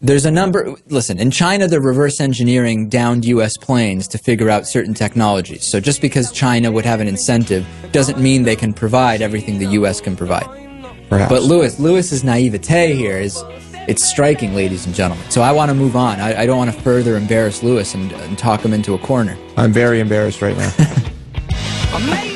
[0.03, 0.75] There's a number.
[0.89, 3.57] Listen, in China, they're reverse engineering downed U.S.
[3.57, 5.65] planes to figure out certain technologies.
[5.65, 9.67] So just because China would have an incentive doesn't mean they can provide everything the
[9.67, 10.01] U.S.
[10.01, 10.45] can provide.
[11.09, 11.31] Perhaps.
[11.31, 13.43] But Lewis, Lewis's naivete here is
[13.87, 15.29] it's striking, ladies and gentlemen.
[15.31, 16.19] So I want to move on.
[16.19, 19.37] I, I don't want to further embarrass Lewis and, and talk him into a corner.
[19.55, 20.71] I'm very embarrassed right now.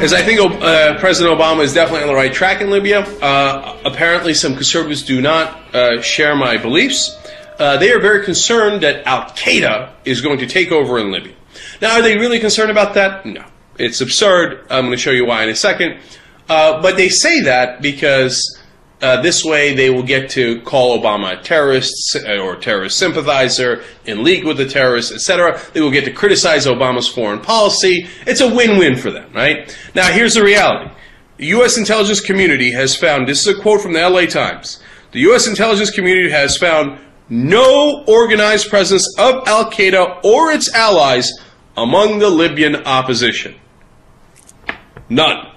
[0.00, 3.00] As I think uh, President Obama is definitely on the right track in Libya.
[3.00, 7.16] Uh, apparently, some conservatives do not uh, share my beliefs.
[7.58, 11.34] Uh, they are very concerned that Al Qaeda is going to take over in Libya.
[11.82, 13.26] Now, are they really concerned about that?
[13.26, 13.44] No.
[13.76, 14.66] It's absurd.
[14.70, 15.98] I'm going to show you why in a second.
[16.48, 18.57] Uh, but they say that because
[19.00, 23.84] uh, this way they will get to call Obama a terrorist uh, or terrorist sympathizer,
[24.06, 25.60] in league with the terrorists, etc.
[25.72, 28.08] They will get to criticize Obama's foreign policy.
[28.26, 29.76] It's a win-win for them, right?
[29.94, 30.90] Now, here's the reality.
[31.36, 31.78] The U.S.
[31.78, 34.82] intelligence community has found, this is a quote from the LA Times,
[35.12, 35.46] the U.S.
[35.46, 41.30] intelligence community has found no organized presence of Al Qaeda or its allies
[41.76, 43.54] among the Libyan opposition.
[45.08, 45.52] None.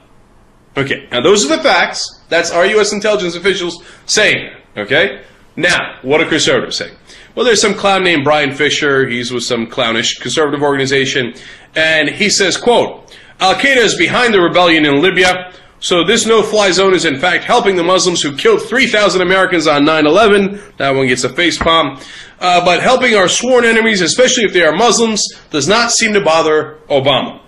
[0.78, 2.21] Okay, now those are the facts.
[2.32, 2.94] That's our U.S.
[2.94, 4.56] intelligence officials saying.
[4.78, 5.22] Okay?
[5.58, 6.94] Now, what do conservatives say?
[7.36, 9.06] Well, there's some clown named Brian Fisher.
[9.06, 11.34] He's with some clownish conservative organization.
[11.76, 15.52] And he says, quote, Al Qaeda is behind the rebellion in Libya.
[15.82, 19.84] So this no-fly zone is in fact helping the Muslims who killed 3,000 Americans on
[19.84, 20.78] 9-11.
[20.78, 22.00] That one gets a face palm.
[22.40, 26.22] Uh, but helping our sworn enemies, especially if they are Muslims, does not seem to
[26.22, 27.42] bother Obama.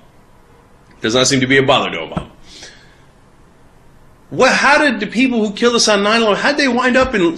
[0.99, 2.32] Does not seem to be a bother to Obama.
[4.33, 4.51] What?
[4.51, 6.37] How did the people who killed us on 9/11?
[6.37, 7.21] How did they wind up in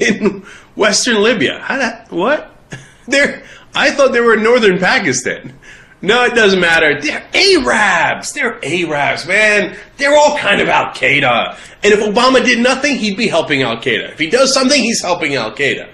[0.00, 1.58] in Western Libya?
[1.58, 2.10] How that?
[2.12, 2.54] What?
[3.08, 3.42] They're.
[3.74, 5.58] I thought they were in northern Pakistan.
[6.02, 7.00] No, it doesn't matter.
[7.00, 8.32] They're Arabs.
[8.32, 9.76] They're Arabs, man.
[9.96, 11.58] They're all kind of Al Qaeda.
[11.82, 14.12] And if Obama did nothing, he'd be helping Al Qaeda.
[14.12, 15.90] If he does something, he's helping Al Qaeda.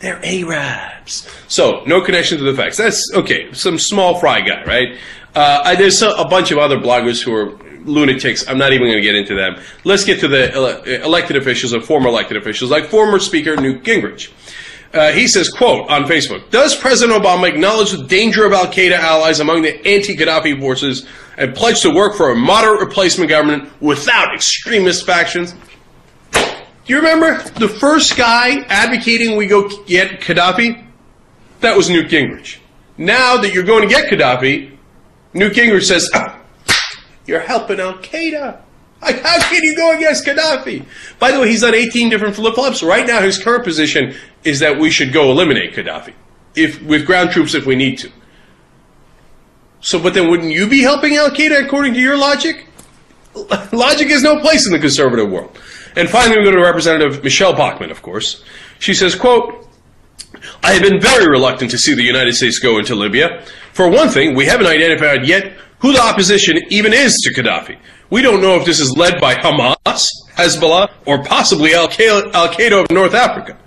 [0.00, 1.26] They're Arabs.
[1.48, 2.76] So, no connection to the facts.
[2.76, 3.50] That's okay.
[3.54, 4.98] Some small fry guy, right?
[5.34, 8.46] Uh, there's a, a bunch of other bloggers who are lunatics.
[8.48, 9.62] I'm not even going to get into them.
[9.84, 13.82] Let's get to the ele- elected officials and former elected officials, like former Speaker Newt
[13.82, 14.32] Gingrich.
[14.92, 19.40] Uh, he says, quote, on Facebook, does President Obama acknowledge the danger of al-Qaeda allies
[19.40, 21.06] among the anti-Gaddafi forces
[21.36, 25.54] and pledge to work for a moderate replacement government without extremist factions?
[26.32, 30.86] Do you remember the first guy advocating we go get Gaddafi?
[31.60, 32.58] That was Newt Gingrich.
[32.96, 34.76] Now that you're going to get Gaddafi,
[35.34, 36.38] Newt Gingrich says, "Ah,
[37.26, 38.60] you're helping Al Qaeda.
[39.02, 40.84] Like, how can you go against Gaddafi?
[41.18, 42.82] By the way, he's on 18 different flip flops.
[42.82, 46.14] Right now, his current position is that we should go eliminate Gaddafi
[46.54, 48.10] if with ground troops if we need to.
[49.80, 52.66] So, but then wouldn't you be helping Al Qaeda according to your logic?
[53.72, 55.58] Logic has no place in the conservative world.
[55.94, 58.42] And finally, we go to Representative Michelle Bachmann, of course.
[58.78, 59.68] She says, quote,
[60.62, 63.44] I have been very reluctant to see the United States go into Libya.
[63.72, 67.78] For one thing, we haven't identified yet who the opposition even is to Gaddafi.
[68.10, 72.90] We don't know if this is led by Hamas, Hezbollah, or possibly Al Qaeda of
[72.90, 73.58] North Africa.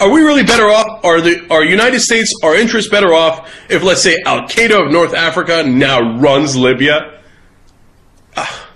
[0.00, 1.04] Are we really better off?
[1.04, 4.92] Are the are United States, our interests better off if, let's say, Al Qaeda of
[4.92, 7.20] North Africa now runs Libya?
[8.36, 8.70] Ah,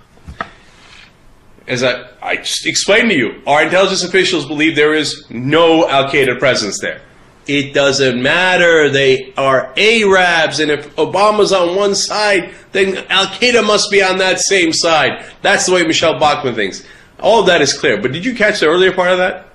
[1.65, 6.09] As I, I just explained to you, our intelligence officials believe there is no Al
[6.09, 7.01] Qaeda presence there.
[7.47, 8.89] It doesn't matter.
[8.89, 14.17] They are Arabs, and if Obama's on one side, then Al Qaeda must be on
[14.19, 15.25] that same side.
[15.41, 16.85] That's the way Michelle Bachmann thinks.
[17.19, 18.01] All of that is clear.
[18.01, 19.49] But did you catch the earlier part of that?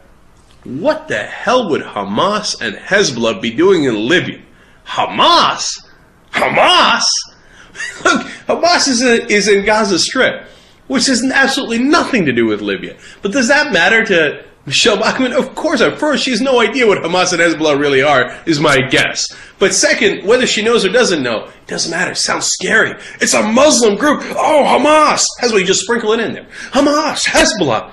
[0.65, 4.41] What the hell would Hamas and Hezbollah be doing in Libya?
[4.87, 5.67] Hamas?
[6.33, 7.05] Hamas?
[8.05, 10.47] Look, Hamas is in, is in Gaza Strip,
[10.89, 12.97] which has absolutely nothing to do with Libya.
[13.23, 15.33] But does that matter to Michelle Bachmann?
[15.33, 18.61] Of course, at first, she has no idea what Hamas and Hezbollah really are, is
[18.61, 19.27] my guess.
[19.59, 22.15] But second, whether she knows or doesn't know, it doesn't matter.
[22.15, 22.93] Sounds scary.
[23.21, 24.21] It's a Muslim group.
[24.23, 25.25] Oh, Hamas.
[25.41, 26.47] Hezbollah, you just sprinkle it in there.
[26.71, 27.93] Hamas, Hezbollah,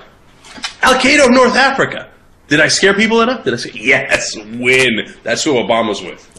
[0.82, 2.12] Al Qaeda of North Africa.
[2.48, 3.44] Did I scare people enough?
[3.44, 5.14] Did I say, yes, win?
[5.22, 6.30] That's who Obama's with.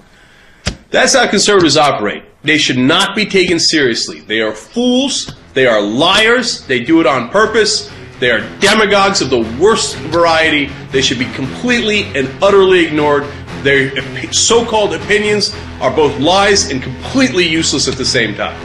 [0.92, 2.24] That's how conservatives operate.
[2.44, 4.22] They should not be taken seriously.
[4.22, 5.36] They are fools.
[5.54, 6.66] They are liars.
[6.68, 7.92] They do it on purpose.
[8.20, 10.72] They are demagogues of the worst variety.
[10.91, 13.26] They should be completely and utterly ignored.
[13.61, 13.91] Their
[14.34, 18.57] so called opinions are both lies and completely useless at the same time.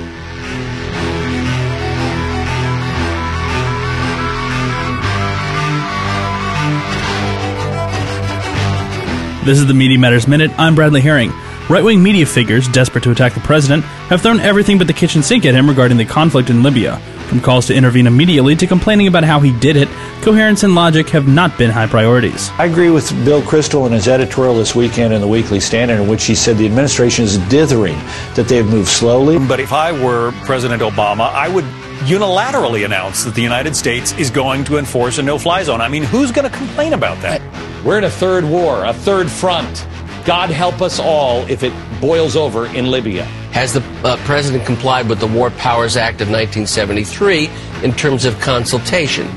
[9.45, 10.51] This is the Media Matters Minute.
[10.57, 11.31] I'm Bradley Herring.
[11.69, 15.23] Right wing media figures, desperate to attack the president, have thrown everything but the kitchen
[15.23, 17.01] sink at him regarding the conflict in Libya.
[17.33, 19.89] From calls to intervene immediately to complaining about how he did it,
[20.21, 22.51] coherence and logic have not been high priorities.
[22.59, 26.09] I agree with Bill Kristol in his editorial this weekend in the Weekly Standard, in
[26.09, 27.97] which he said the administration is dithering,
[28.35, 29.39] that they've moved slowly.
[29.39, 31.65] But if I were President Obama, I would
[32.05, 35.81] unilaterally announce that the United States is going to enforce a no fly zone.
[35.81, 37.41] I mean, who's going to complain about that?
[37.83, 39.87] We're in a third war, a third front.
[40.25, 43.25] God help us all if it boils over in Libya.
[43.53, 47.51] Has the uh, president complied with the War Powers Act of 1973
[47.83, 49.29] in terms of consultation?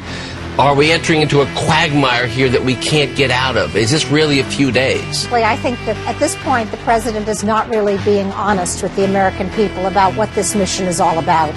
[0.60, 3.76] Are we entering into a quagmire here that we can't get out of?
[3.76, 5.26] Is this really a few days?
[5.32, 9.04] I think that at this point, the president is not really being honest with the
[9.06, 11.54] American people about what this mission is all about.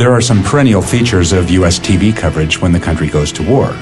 [0.00, 1.78] There are some perennial features of U.S.
[1.78, 3.76] TV coverage when the country goes to war.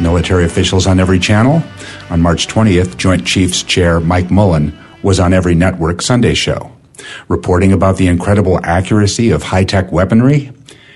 [0.00, 1.62] Military officials on every channel.
[2.08, 6.72] On March 20th, Joint Chiefs Chair Mike Mullen was on every network Sunday show.
[7.28, 10.50] Reporting about the incredible accuracy of high tech weaponry.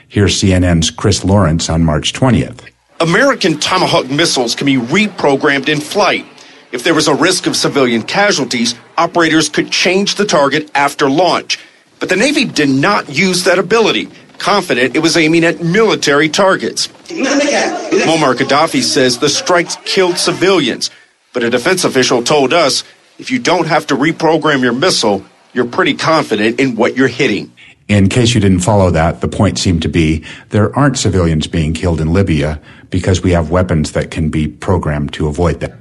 [0.09, 2.67] Here's CNN's Chris Lawrence on March 20th.
[3.01, 6.25] American Tomahawk missiles can be reprogrammed in flight.
[6.73, 11.59] If there was a risk of civilian casualties, operators could change the target after launch.
[12.01, 14.09] But the Navy did not use that ability
[14.39, 16.89] confident it was aiming at military targets.
[17.09, 20.91] Muammar Gaddafi says the strikes killed civilians,
[21.33, 22.85] but a defense official told us
[23.19, 27.53] if you don't have to reprogram your missile, you're pretty confident in what you're hitting.
[27.87, 31.75] In case you didn't follow that, the point seemed to be there aren't civilians being
[31.75, 32.61] killed in Libya
[32.91, 35.75] because we have weapons that can be programmed to avoid that.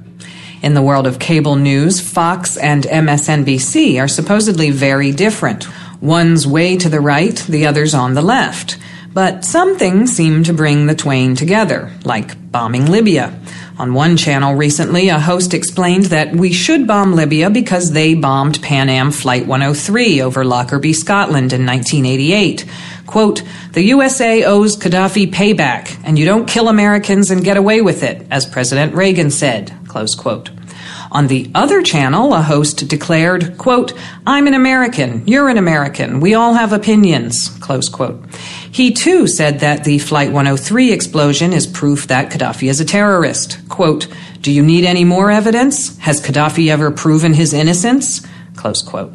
[0.62, 5.66] In the world of cable news, Fox and MSNBC are supposedly very different.
[6.04, 8.76] One's way to the right, the other's on the left.
[9.14, 13.40] But some things seem to bring the twain together, like bombing Libya.
[13.78, 18.60] On one channel recently, a host explained that we should bomb Libya because they bombed
[18.60, 22.66] Pan Am Flight 103 over Lockerbie, Scotland in 1988.
[23.06, 23.42] Quote,
[23.72, 28.26] the USA owes Gaddafi payback, and you don't kill Americans and get away with it,
[28.30, 29.72] as President Reagan said.
[29.88, 30.50] Close quote.
[31.14, 33.92] On the other channel, a host declared, quote,
[34.26, 38.20] I'm an American, you're an American, we all have opinions, close quote.
[38.72, 43.60] He too said that the Flight 103 explosion is proof that Gaddafi is a terrorist.
[43.68, 44.08] Quote,
[44.40, 45.96] do you need any more evidence?
[45.98, 48.26] Has Gaddafi ever proven his innocence?
[48.56, 49.12] Close quote.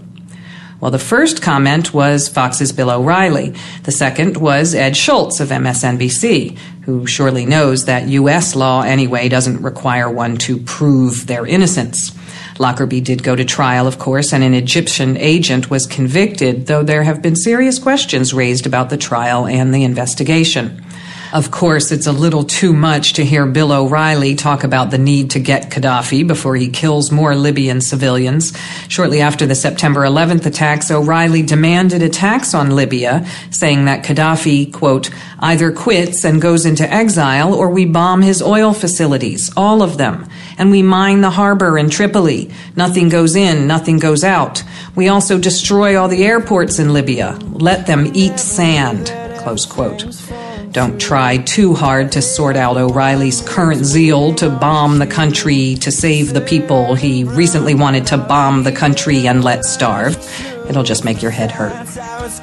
[0.82, 3.54] Well, the first comment was Fox's Bill O'Reilly.
[3.84, 8.56] The second was Ed Schultz of MSNBC, who surely knows that U.S.
[8.56, 12.18] law anyway doesn't require one to prove their innocence.
[12.60, 17.04] Lockerbie did go to trial, of course, and an Egyptian agent was convicted, though there
[17.04, 20.82] have been serious questions raised about the trial and the investigation.
[21.32, 25.30] Of course, it's a little too much to hear Bill O'Reilly talk about the need
[25.32, 28.52] to get Gaddafi before he kills more Libyan civilians.
[28.88, 35.12] Shortly after the September 11th attacks, O'Reilly demanded attacks on Libya, saying that Gaddafi, quote,
[35.38, 40.28] either quits and goes into exile or we bomb his oil facilities, all of them.
[40.58, 42.50] And we mine the harbor in Tripoli.
[42.76, 44.64] Nothing goes in, nothing goes out.
[44.96, 47.38] We also destroy all the airports in Libya.
[47.52, 50.04] Let them eat sand, close quote.
[50.72, 55.92] Don't try too hard to sort out O'Reilly's current zeal to bomb the country to
[55.92, 60.16] save the people he recently wanted to bomb the country and let starve.
[60.70, 61.74] It'll just make your head hurt.
[61.74, 62.40] how it's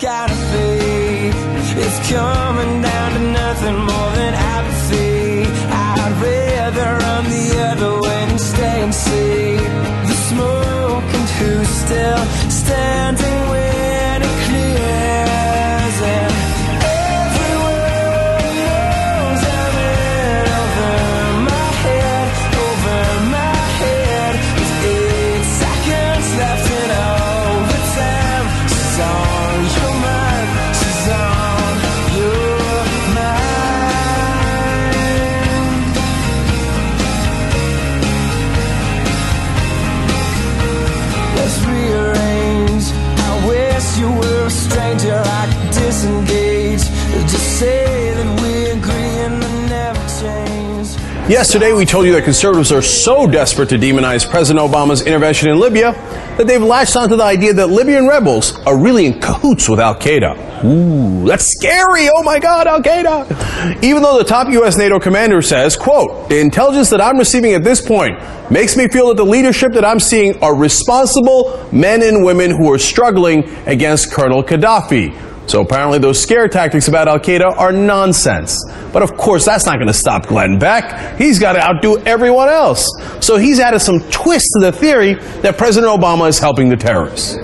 [51.28, 55.58] Yesterday, we told you that conservatives are so desperate to demonize President Obama's intervention in
[55.58, 55.90] Libya
[56.38, 59.96] that they've latched onto the idea that Libyan rebels are really in cahoots with Al
[59.96, 60.64] Qaeda.
[60.64, 62.08] Ooh, that's scary.
[62.14, 63.82] Oh my God, Al Qaeda.
[63.82, 64.78] Even though the top U.S.
[64.78, 69.08] NATO commander says, quote, the intelligence that I'm receiving at this point makes me feel
[69.08, 74.12] that the leadership that I'm seeing are responsible men and women who are struggling against
[74.12, 75.35] Colonel Gaddafi.
[75.46, 78.64] So apparently those scare tactics about Al Qaeda are nonsense.
[78.92, 81.16] But of course, that's not going to stop Glenn Beck.
[81.18, 82.88] He's got to outdo everyone else.
[83.20, 87.36] So he's added some twist to the theory that President Obama is helping the terrorists.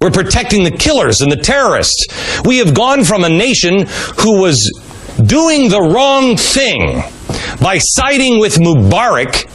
[0.00, 2.06] We're protecting the killers and the terrorists.
[2.44, 3.86] We have gone from a nation
[4.18, 4.70] who was
[5.26, 7.02] doing the wrong thing
[7.60, 9.48] by siding with Mubarak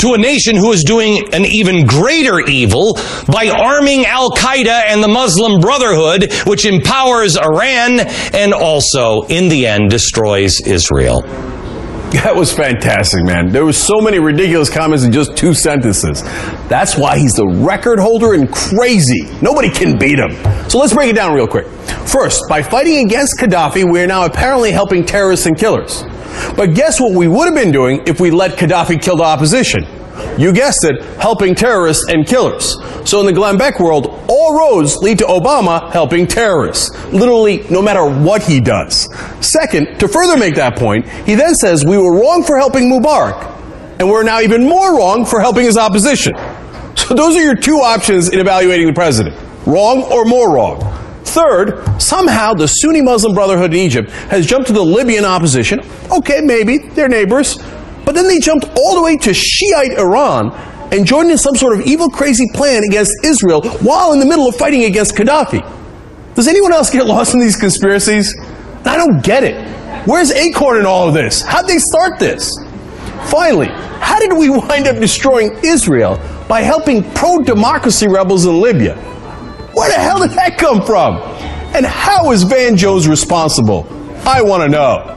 [0.00, 2.94] to a nation who is doing an even greater evil
[3.26, 8.00] by arming Al Qaeda and the Muslim Brotherhood, which empowers Iran
[8.34, 11.22] and also, in the end, destroys Israel.
[12.10, 13.50] That was fantastic, man.
[13.50, 16.22] There were so many ridiculous comments in just two sentences.
[16.68, 19.28] That's why he's the record holder and crazy.
[19.40, 20.32] Nobody can beat him.
[20.68, 21.68] So let's break it down real quick.
[22.08, 26.02] First, by fighting against Gaddafi, we are now apparently helping terrorists and killers.
[26.56, 29.86] But guess what we would have been doing if we let Gaddafi kill the opposition?
[30.38, 32.76] You guessed it, helping terrorists and killers.
[33.08, 36.90] So in the Glenn Beck world, all roads lead to Obama helping terrorists.
[37.12, 39.08] Literally, no matter what he does.
[39.40, 43.98] Second, to further make that point, he then says we were wrong for helping Mubarak,
[43.98, 46.34] and we're now even more wrong for helping his opposition.
[46.96, 49.36] So those are your two options in evaluating the president.
[49.66, 50.80] Wrong or more wrong.
[51.30, 55.80] Third, somehow the Sunni Muslim Brotherhood in Egypt has jumped to the Libyan opposition.
[56.10, 57.56] Okay, maybe, they're neighbors.
[58.04, 60.50] But then they jumped all the way to Shiite Iran
[60.92, 64.48] and joined in some sort of evil, crazy plan against Israel while in the middle
[64.48, 65.62] of fighting against Gaddafi.
[66.34, 68.36] Does anyone else get lost in these conspiracies?
[68.84, 70.08] I don't get it.
[70.08, 71.42] Where's Acorn in all of this?
[71.42, 72.52] How'd they start this?
[73.26, 73.68] Finally,
[74.00, 76.18] how did we wind up destroying Israel
[76.48, 78.96] by helping pro democracy rebels in Libya?
[79.80, 81.16] Where the hell did that come from?
[81.74, 83.86] And how is Van Jones responsible?
[84.26, 85.16] I want to know.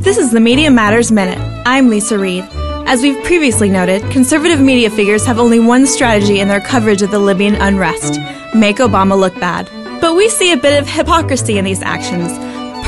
[0.00, 1.38] This is the Media Matters Minute.
[1.64, 2.42] I'm Lisa Reed.
[2.50, 7.12] As we've previously noted, conservative media figures have only one strategy in their coverage of
[7.12, 8.18] the Libyan unrest
[8.56, 9.70] make Obama look bad.
[10.00, 12.32] But we see a bit of hypocrisy in these actions,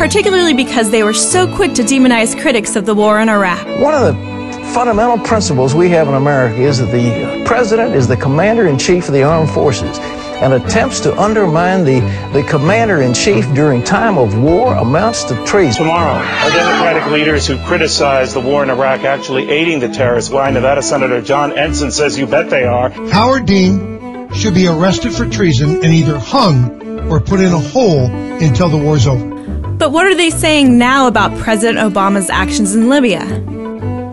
[0.00, 3.62] particularly because they were so quick to demonize critics of the war in Iraq.
[3.82, 8.16] One of the fundamental principles we have in America is that the president is the
[8.16, 9.98] commander in chief of the armed forces.
[10.40, 12.00] And attempts to undermine the,
[12.32, 15.82] the commander in chief during time of war amounts to treason.
[15.82, 20.30] Tomorrow, are Democratic leaders who criticize the war in Iraq actually aiding the terrorists?
[20.30, 22.88] Why, Nevada Senator John Ensign says you bet they are.
[23.10, 28.06] Howard Dean should be arrested for treason and either hung or put in a hole
[28.06, 29.39] until the war's over.
[29.80, 33.22] But what are they saying now about President Obama's actions in Libya?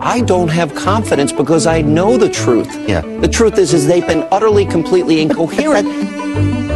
[0.00, 2.74] I don't have confidence because I know the truth.
[2.88, 3.02] Yeah.
[3.02, 5.86] The truth is, is they've been utterly, completely incoherent.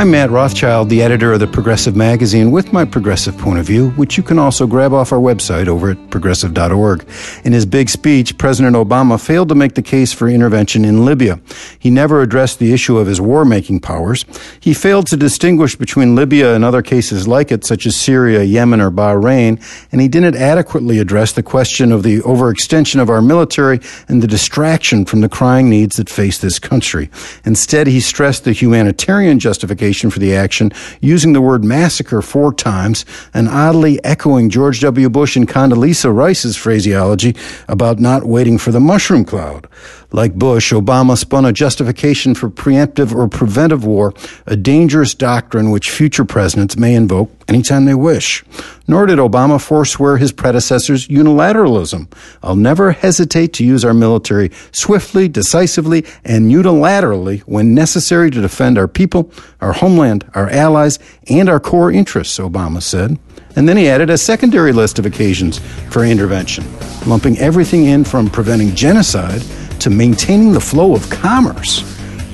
[0.00, 3.90] I'm Matt Rothschild, the editor of the Progressive Magazine, with my progressive point of view,
[3.90, 7.06] which you can also grab off our website over at progressive.org.
[7.44, 11.38] In his big speech, President Obama failed to make the case for intervention in Libya.
[11.78, 14.24] He never addressed the issue of his war making powers.
[14.58, 18.80] He failed to distinguish between Libya and other cases like it, such as Syria, Yemen,
[18.80, 23.80] or Bahrain, and he didn't adequately address the question of the overextension of our military
[24.08, 27.10] and the distraction from the crying needs that face this country.
[27.44, 30.70] Instead, he stressed the humanitarian justification for the action,
[31.00, 35.08] using the word massacre four times, and oddly echoing George W.
[35.08, 37.34] Bush and Condoleezza Rice's phraseology
[37.66, 39.66] about not waiting for the mushroom cloud.
[40.12, 44.12] Like Bush, Obama spun a justification for preemptive or preventive war,
[44.44, 48.44] a dangerous doctrine which future presidents may invoke anytime they wish.
[48.88, 52.12] Nor did Obama forswear his predecessors' unilateralism.
[52.42, 58.78] I'll never hesitate to use our military swiftly, decisively, and unilaterally when necessary to defend
[58.78, 59.30] our people,
[59.60, 60.98] our homeland, our allies,
[61.28, 63.16] and our core interests, Obama said.
[63.54, 65.58] And then he added a secondary list of occasions
[65.90, 66.64] for intervention,
[67.06, 69.42] lumping everything in from preventing genocide
[69.80, 71.82] to maintaining the flow of commerce.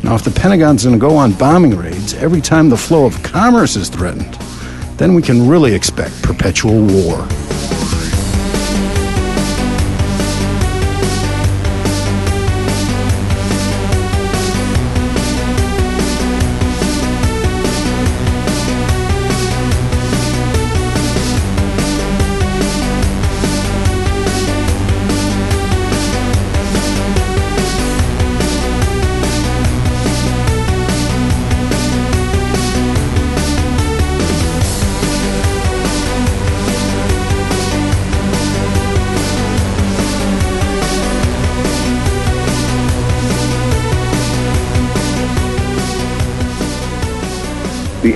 [0.03, 3.23] Now, if the Pentagon's going to go on bombing raids every time the flow of
[3.23, 4.35] commerce is threatened,
[4.99, 7.27] then we can really expect perpetual war.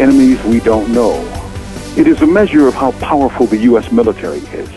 [0.01, 1.21] Enemies we don't know.
[1.97, 3.93] It is a measure of how powerful the U.S.
[3.93, 4.71] military is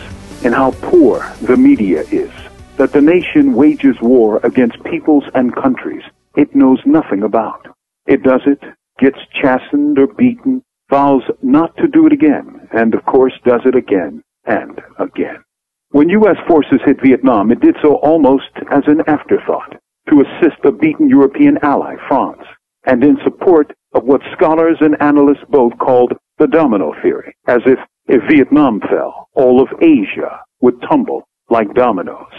[0.44, 2.30] and how poor the media is
[2.76, 6.02] that the nation wages war against peoples and countries
[6.36, 7.66] it knows nothing about.
[8.06, 8.60] It does it,
[8.98, 13.74] gets chastened or beaten, vows not to do it again, and of course does it
[13.74, 15.42] again and again.
[15.90, 16.36] When U.S.
[16.48, 19.76] forces hit Vietnam, it did so almost as an afterthought
[20.10, 22.42] to assist a beaten European ally, France,
[22.84, 27.78] and in support of what scholars and analysts both called the domino theory, as if
[28.06, 32.32] if Vietnam fell, all of Asia would tumble like dominoes.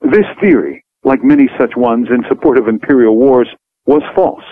[0.00, 3.48] This theory, like many such ones in support of imperial wars,
[3.84, 4.44] was false.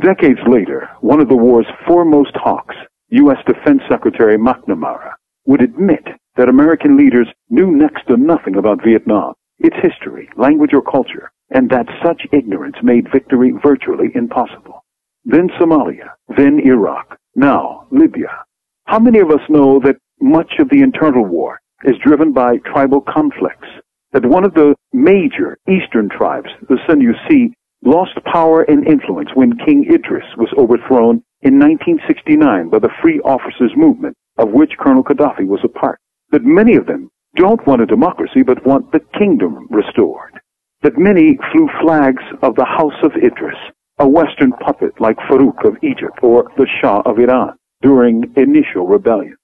[0.00, 2.74] Decades later, one of the war's foremost hawks,
[3.10, 3.38] U.S.
[3.46, 5.12] Defense Secretary McNamara,
[5.46, 6.04] would admit
[6.36, 11.70] that American leaders knew next to nothing about Vietnam, its history, language, or culture, and
[11.70, 14.81] that such ignorance made victory virtually impossible
[15.24, 18.44] then Somalia, then Iraq, now Libya.
[18.86, 23.00] How many of us know that much of the internal war is driven by tribal
[23.00, 23.68] conflicts?
[24.12, 27.54] That one of the major eastern tribes, the Senussi,
[27.84, 33.72] lost power and influence when King Idris was overthrown in 1969 by the Free Officers
[33.76, 35.98] Movement, of which Colonel Gaddafi was a part.
[36.30, 40.38] That many of them don't want a democracy but want the kingdom restored.
[40.82, 43.58] That many flew flags of the House of Idris
[44.02, 49.36] a Western puppet like Farouk of Egypt or the Shah of Iran during initial rebellion.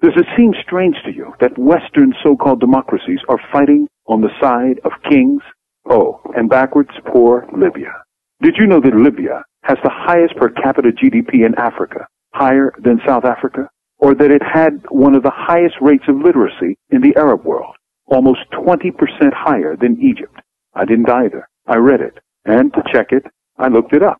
[0.00, 4.80] Does it seem strange to you that Western so-called democracies are fighting on the side
[4.86, 5.42] of kings?
[5.90, 7.92] Oh, and backwards, poor Libya.
[8.40, 13.02] Did you know that Libya has the highest per capita GDP in Africa, higher than
[13.06, 13.68] South Africa?
[13.98, 17.74] Or that it had one of the highest rates of literacy in the Arab world,
[18.06, 18.94] almost 20%
[19.34, 20.40] higher than Egypt?
[20.74, 21.46] I didn't either.
[21.66, 22.18] I read it.
[22.46, 23.24] And to check it,
[23.58, 24.18] I looked it up.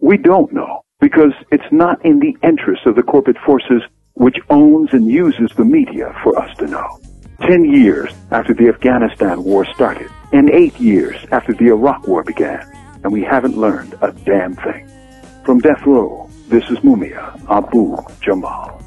[0.00, 3.82] We don't know because it's not in the interest of the corporate forces
[4.14, 7.00] which owns and uses the media for us to know.
[7.42, 12.66] Ten years after the Afghanistan war started, and eight years after the Iraq war began,
[13.04, 14.90] and we haven't learned a damn thing.
[15.44, 18.82] From death row, this is Mumia Abu Jamal.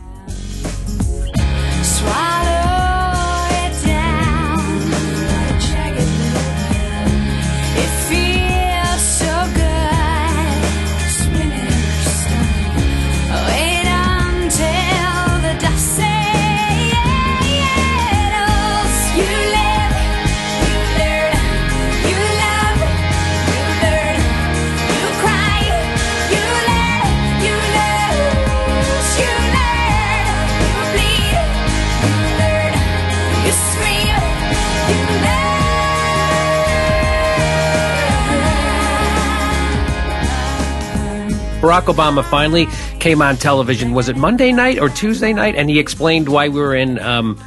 [41.61, 42.67] Barack Obama finally
[42.99, 43.93] came on television.
[43.93, 45.53] Was it Monday night or Tuesday night?
[45.55, 47.37] And he explained why we were in, um,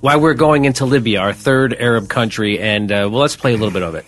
[0.00, 2.58] why we're going into Libya, our third Arab country.
[2.58, 4.04] And uh, well, let's play a little bit of it.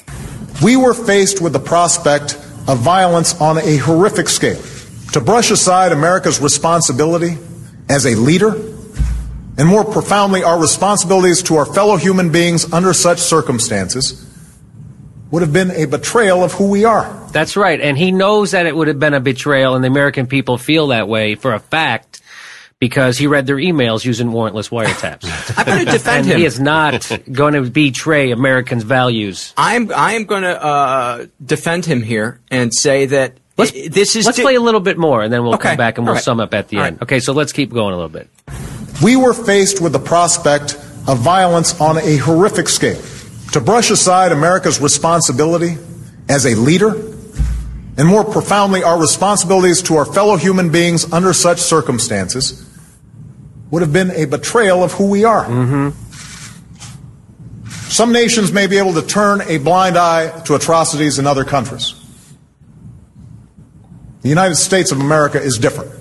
[0.65, 2.35] We were faced with the prospect
[2.67, 4.61] of violence on a horrific scale.
[5.13, 7.39] To brush aside America's responsibility
[7.89, 8.55] as a leader,
[9.59, 14.29] and more profoundly, our responsibilities to our fellow human beings under such circumstances,
[15.31, 17.22] would have been a betrayal of who we are.
[17.33, 17.81] That's right.
[17.81, 20.89] And he knows that it would have been a betrayal, and the American people feel
[20.89, 22.21] that way for a fact
[22.79, 25.55] because he read their emails using warrantless wiretaps.
[25.57, 26.39] I'm going to defend and him.
[26.41, 29.55] He is not going to betray Americans' values.
[29.57, 34.27] I'm I am going to uh, defend him here and say that i- this is
[34.27, 35.69] Let's di- play a little bit more, and then we'll Okay.
[35.71, 36.25] come back and we'll All right.
[36.25, 37.03] sum up at the All end.
[37.03, 38.29] Okay, so let's keep going a little bit.
[39.03, 40.75] We were faced with the prospect
[41.07, 43.01] of violence on a horrific scale.
[43.53, 45.77] To brush aside America's responsibility
[46.29, 47.12] as a leader,
[47.97, 52.69] and more profoundly, our responsibilities to our fellow human beings under such circumstances,
[53.71, 55.45] would have been a betrayal of who we are.
[55.47, 55.91] Mm-hmm.
[57.91, 61.95] Some nations may be able to turn a blind eye to atrocities in other countries.
[64.23, 65.93] The United States of America is different.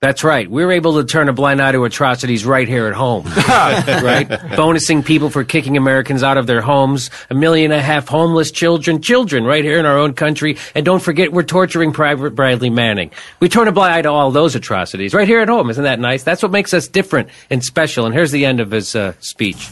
[0.00, 0.50] That's right.
[0.50, 3.24] We're able to turn a blind eye to atrocities right here at home.
[3.26, 4.26] right?
[4.26, 7.10] Bonusing people for kicking Americans out of their homes.
[7.28, 10.56] A million and a half homeless children, children right here in our own country.
[10.74, 13.10] And don't forget, we're torturing Private Bradley Manning.
[13.40, 15.68] We turn a blind eye to all those atrocities right here at home.
[15.68, 16.22] Isn't that nice?
[16.22, 18.06] That's what makes us different and special.
[18.06, 19.68] And here's the end of his uh, speech.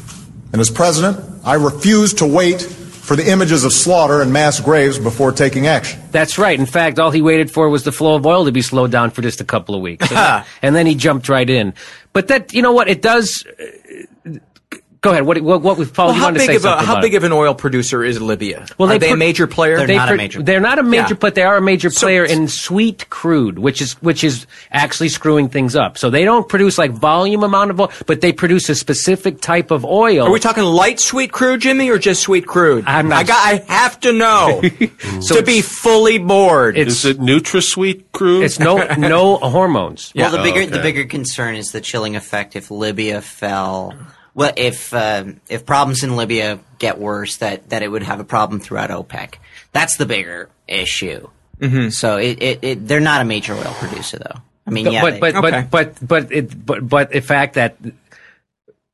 [0.52, 2.60] And as president, I refuse to wait
[3.08, 5.98] for the images of slaughter and mass graves before taking action.
[6.10, 6.60] That's right.
[6.60, 9.12] In fact, all he waited for was the flow of oil to be slowed down
[9.12, 10.12] for just a couple of weeks.
[10.12, 11.72] and then he jumped right in.
[12.12, 13.46] But that, you know what, it does.
[15.00, 15.24] Go ahead.
[15.26, 16.06] What, what, what was Paul?
[16.06, 17.18] Well, you how wanted to big say of a how about big it.
[17.18, 18.66] of an oil producer is Libya?
[18.78, 19.86] Well, are they they, pr- a major player?
[19.86, 21.18] They pr- They're not a major, Yeah.
[21.20, 25.48] but they are a major player in sweet crude, which is which is actually screwing
[25.50, 25.98] things up.
[25.98, 29.70] So they don't produce like volume amount of oil, but they produce a specific type
[29.70, 30.26] of oil.
[30.26, 32.84] Are we talking light sweet crude, Jimmy, or just sweet crude?
[32.86, 33.46] I'm not- I got.
[33.46, 34.62] I have to know
[35.20, 36.76] so to be fully bored.
[36.76, 38.42] Is it NutraSweet crude?
[38.42, 40.12] It's no no hormones.
[40.16, 43.94] Well, the Oh, bigger the bigger concern is the chilling effect if Libya fell.
[44.38, 48.24] Well, if um, if problems in Libya get worse, that that it would have a
[48.24, 49.34] problem throughout OPEC.
[49.72, 51.28] That's the bigger issue.
[51.58, 51.88] Mm-hmm.
[51.88, 54.40] So it, it, it they're not a major oil producer though.
[54.64, 57.54] I mean, but, yeah, but, they- but, but but but it but but the fact
[57.54, 57.78] that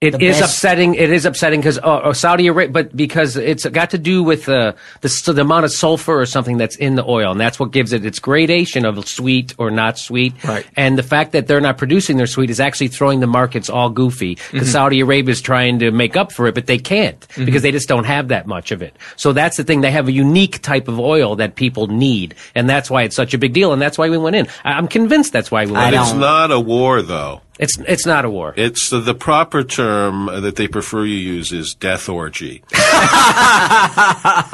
[0.05, 0.95] it The is best- upsetting.
[0.95, 4.73] It is upsetting because uh, Saudi Arabia, but because it's got to do with uh,
[5.01, 7.93] the the amount of sulfur or something that's in the oil, and that's what gives
[7.93, 10.33] it its gradation of sweet or not sweet.
[10.45, 10.67] Right.
[10.77, 13.91] And the fact that they're not producing their sweet is actually throwing the markets all
[13.91, 14.73] goofy because Mhm.
[14.73, 17.47] Saudi Arabia is trying to make up for it, but they can't Mhm.
[17.47, 18.95] because they just don't have that much of it.
[19.17, 19.81] So that's the thing.
[19.81, 23.33] They have a unique type of oil that people need, and that's why it's such
[23.35, 24.47] a big deal, and that's why we went in.
[24.65, 26.01] I- I'm convinced that's why we went But in.
[26.01, 27.41] it's not a war, though.
[27.59, 28.53] It's it's not a war.
[28.57, 32.63] It's the, the proper term that they prefer you use is death orgy.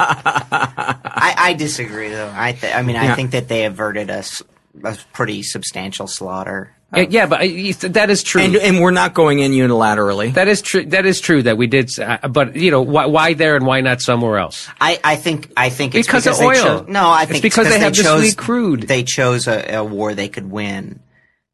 [0.03, 2.33] I, I disagree though.
[2.35, 3.15] I th- I mean, I Yeah.
[3.17, 4.23] think that they averted a
[4.85, 6.73] a pretty substantial slaughter.
[6.95, 8.43] Yeah, yeah, but uh, that is true.
[8.43, 10.35] And, and we're not going in unilaterally.
[10.35, 10.85] That is true.
[10.87, 11.89] That is true that we did.
[12.01, 14.69] uh, But you know, why, why there and why not somewhere else?
[14.81, 16.55] I, I think I think it's Because of they oil.
[16.55, 18.83] chose- no, I It's think because they have the chose, sweet crude.
[18.83, 20.99] They chose a, a war they could win.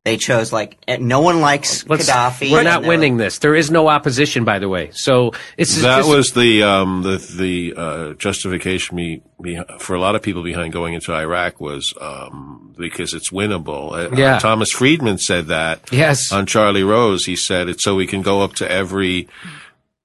[0.07, 2.53] They chose like no one likes Let's- Gaddafi.
[2.53, 3.39] We're not they're- winning this.
[3.41, 4.91] There is no opposition, by the way.
[4.93, 10.01] So it's that just- was the um, the the uh, justification be, be, for a
[10.01, 13.93] lot of people behind going into Iraq was um, because it's winnable.
[14.13, 14.39] Uh, Yeah.
[14.39, 15.81] Thomas Friedman said that.
[15.91, 16.31] Yes.
[16.31, 19.27] On Charlie Rose, he said it's so we can go up to every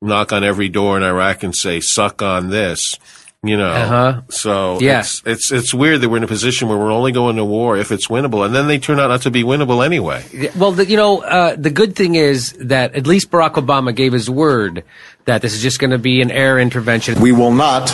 [0.01, 2.97] knock on every door in Iraq and say suck on this.
[3.43, 4.21] You know, Uh-huh.
[4.29, 4.99] so Yeah.
[4.99, 7.75] it's, it's it's weird that we're in a position where we're only going to war
[7.75, 10.23] if it's winnable, and then they turn out not to be winnable anyway.
[10.55, 14.13] Well, the, you know, uh, the good thing is that at least Barack Obama gave
[14.13, 14.83] his word
[15.25, 17.19] that this is just going to be an air intervention.
[17.19, 17.89] We will not,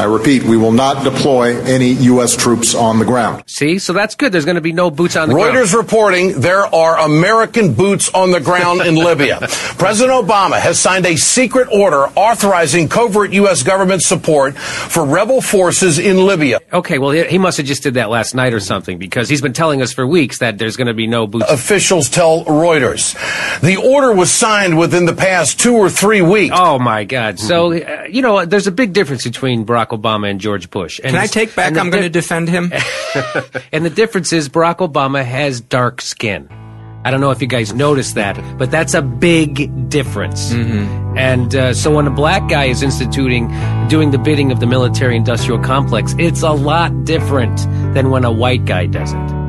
[0.00, 2.34] I repeat, we will not deploy any U.S.
[2.34, 3.44] troops on the ground.
[3.46, 4.32] See, so that's good.
[4.32, 5.54] There's going to be no boots on the ground.
[5.54, 9.40] Reuters reporting there are American boots on the ground in Libya.
[9.78, 13.62] President Obama has signed a secret order authorizing covert U.S.
[13.62, 16.60] government support for rebel forces in Libya.
[16.72, 19.42] Okay, well, he, he must have just did that last night or something because he's
[19.42, 21.50] been telling us for weeks that there's going to be no boots.
[21.50, 23.12] Officials tell Reuters.
[23.60, 26.56] The order was signed within the past two or three weeks.
[26.58, 27.38] Oh my God!
[27.38, 31.00] So uh, you know, there's a big difference between Barack Obama and George Bush.
[31.02, 31.76] And Can I take back?
[31.76, 32.72] I'm going to defend him.
[33.72, 36.48] and the difference is Barack Obama has dark skin.
[37.02, 40.52] I don't know if you guys noticed that, but that's a big difference.
[40.52, 41.16] Mm-hmm.
[41.16, 43.48] And uh, so when a black guy is instituting,
[43.88, 47.56] doing the bidding of the military industrial complex, it's a lot different
[47.94, 49.39] than when a white guy does it.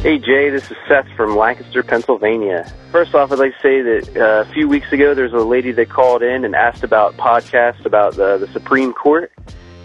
[0.00, 2.72] Hey Jay, this is Seth from Lancaster, Pennsylvania.
[2.92, 5.72] First off, I'd like to say that uh, a few weeks ago there's a lady
[5.72, 9.32] that called in and asked about podcasts about the, the Supreme Court.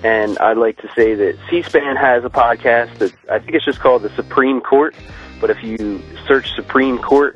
[0.04, 3.80] And I'd like to say that C-SPAN has a podcast that I think it's just
[3.80, 4.94] called the Supreme Court.
[5.42, 7.36] But if you search Supreme Court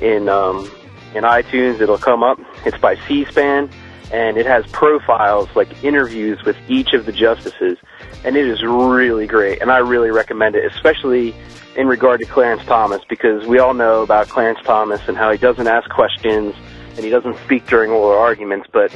[0.00, 0.68] in um,
[1.14, 2.40] in iTunes, it'll come up.
[2.64, 3.70] It's by C-SPAN,
[4.10, 7.78] and it has profiles like interviews with each of the justices,
[8.24, 9.62] and it is really great.
[9.62, 11.34] And I really recommend it, especially
[11.76, 15.38] in regard to Clarence Thomas, because we all know about Clarence Thomas and how he
[15.38, 16.54] doesn't ask questions
[16.96, 18.66] and he doesn't speak during oral arguments.
[18.72, 18.92] But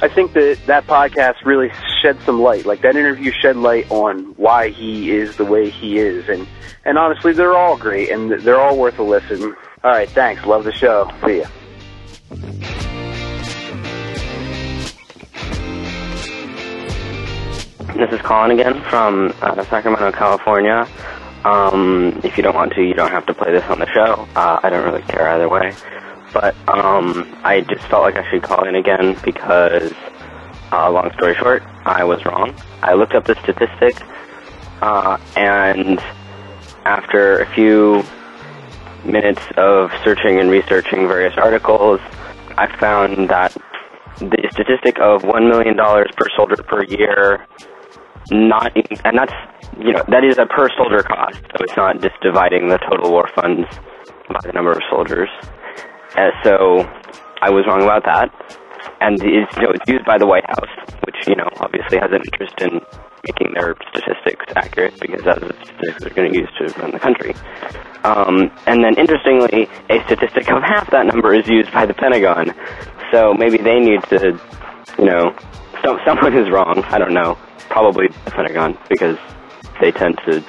[0.00, 2.66] I think that that podcast really shed some light.
[2.66, 6.46] Like that interview shed light on why he is the way he is, and
[6.84, 9.56] and honestly, they're all great and they're all worth a listen.
[9.82, 10.44] All right, thanks.
[10.44, 11.10] Love the show.
[11.26, 11.46] See ya.
[17.96, 20.86] This is Colin again from uh, Sacramento, California.
[21.44, 24.28] Um, if you don't want to, you don't have to play this on the show.
[24.36, 25.74] Uh, I don't really care either way.
[26.32, 29.92] But um, I just felt like I should call in again because,
[30.70, 32.54] uh, long story short, I was wrong.
[32.82, 34.00] I looked up the statistic,
[34.82, 35.98] uh, and
[36.84, 38.04] after a few
[39.04, 42.00] minutes of searching and researching various articles,
[42.56, 43.56] I found that
[44.18, 47.46] the statistic of $1 million per soldier per year,
[48.30, 48.72] not,
[49.04, 49.32] and that's
[49.78, 53.10] you know, that is a per soldier cost, so it's not just dividing the total
[53.10, 53.68] war funds
[54.28, 55.28] by the number of soldiers.
[56.16, 56.82] Uh, so
[57.40, 58.30] I was wrong about that.
[59.00, 60.74] And it's, you know, it's used by the White House,
[61.06, 62.80] which, you know, obviously has an interest in
[63.22, 66.98] making their statistics accurate because that's the statistics they're going to use to run the
[66.98, 67.34] country.
[68.02, 72.54] Um, and then interestingly, a statistic of half that number is used by the Pentagon.
[73.12, 74.38] So maybe they need to,
[74.98, 75.36] you know,
[75.84, 76.82] so, someone is wrong.
[76.88, 77.38] I don't know.
[77.68, 79.18] Probably the Pentagon because
[79.80, 80.44] they tend to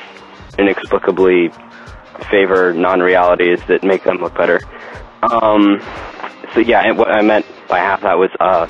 [0.57, 1.49] inexplicably
[2.29, 4.59] favor non-realities that make them look better.
[5.23, 5.81] Um,
[6.53, 8.67] so yeah, and what I meant by half that was uh,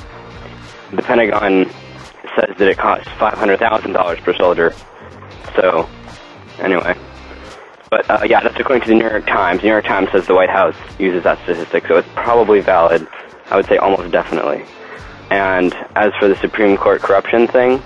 [0.92, 1.70] the Pentagon
[2.36, 4.74] says that it costs five hundred thousand dollars per soldier.
[5.56, 5.90] So
[6.60, 6.96] anyway,
[7.90, 9.64] but uh, yeah, that's according to the New York Times.
[9.64, 13.08] New York Times says the White House uses that statistic, so it's probably valid.
[13.50, 14.64] I would say almost definitely.
[15.32, 17.82] And as for the Supreme Court corruption thing,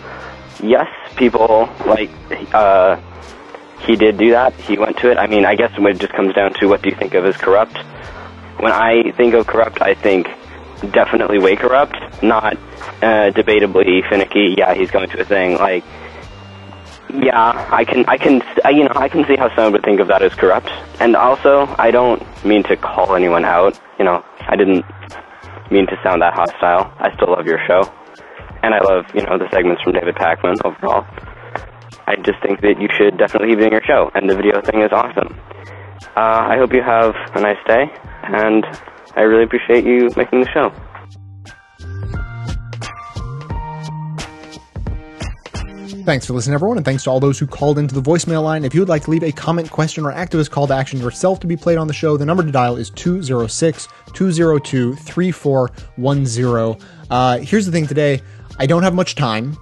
[0.63, 2.09] yes, people like
[2.53, 2.95] uh,
[3.81, 4.53] he did do that.
[4.53, 5.17] He went to it.
[5.17, 7.37] I mean, I guess it just comes down to what do you think of as
[7.37, 7.77] corrupt.
[8.59, 10.27] When I think of corrupt, I think
[10.91, 12.55] definitely way corrupt, not
[13.01, 14.55] uh, debatably finicky.
[14.57, 15.83] Yeah, he's going to a thing like.
[17.15, 19.99] Yeah, I can, I can, I, you know, I can see how someone would think
[19.99, 20.69] of that as corrupt.
[20.99, 23.79] And also, I don't mean to call anyone out.
[23.99, 24.83] You know, I didn't
[25.69, 26.91] mean to sound that hostile.
[26.97, 27.93] I still love your show
[28.63, 31.05] and I love you know the segments from David Pakman overall.
[32.07, 34.81] I just think that you should definitely keep doing your show, and the video thing
[34.81, 35.37] is awesome.
[36.15, 37.85] Uh, I hope you have a nice day,
[38.23, 38.65] and
[39.15, 40.71] I really appreciate you making the show.
[46.03, 48.65] Thanks for listening, everyone, and thanks to all those who called into the voicemail line.
[48.65, 51.39] If you would like to leave a comment, question, or activist call to action yourself
[51.39, 56.87] to be played on the show, the number to dial is 206 202 3410.
[57.09, 58.21] Uh, here's the thing today
[58.59, 59.57] I don't have much time.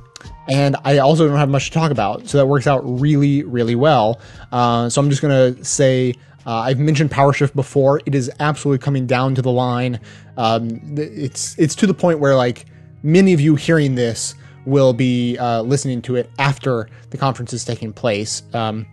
[0.48, 3.76] And I also don't have much to talk about, so that works out really, really
[3.76, 4.20] well.
[4.52, 6.14] Uh, so I'm just gonna say
[6.46, 8.02] uh, I've mentioned PowerShift before.
[8.06, 10.00] It is absolutely coming down to the line.
[10.38, 12.66] Um, it's it's to the point where like
[13.04, 14.36] many of you hearing this
[14.66, 18.44] will be uh, listening to it after the conference is taking place.
[18.54, 18.86] Um,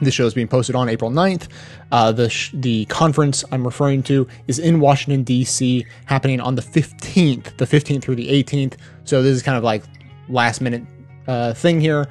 [0.00, 1.48] this show is being posted on April 9th.
[1.90, 6.62] Uh, the, sh- the conference I'm referring to is in Washington, D.C., happening on the
[6.62, 8.74] 15th, the 15th through the 18th.
[9.08, 9.84] So this is kind of like
[10.28, 10.82] last minute
[11.26, 12.06] uh, thing here.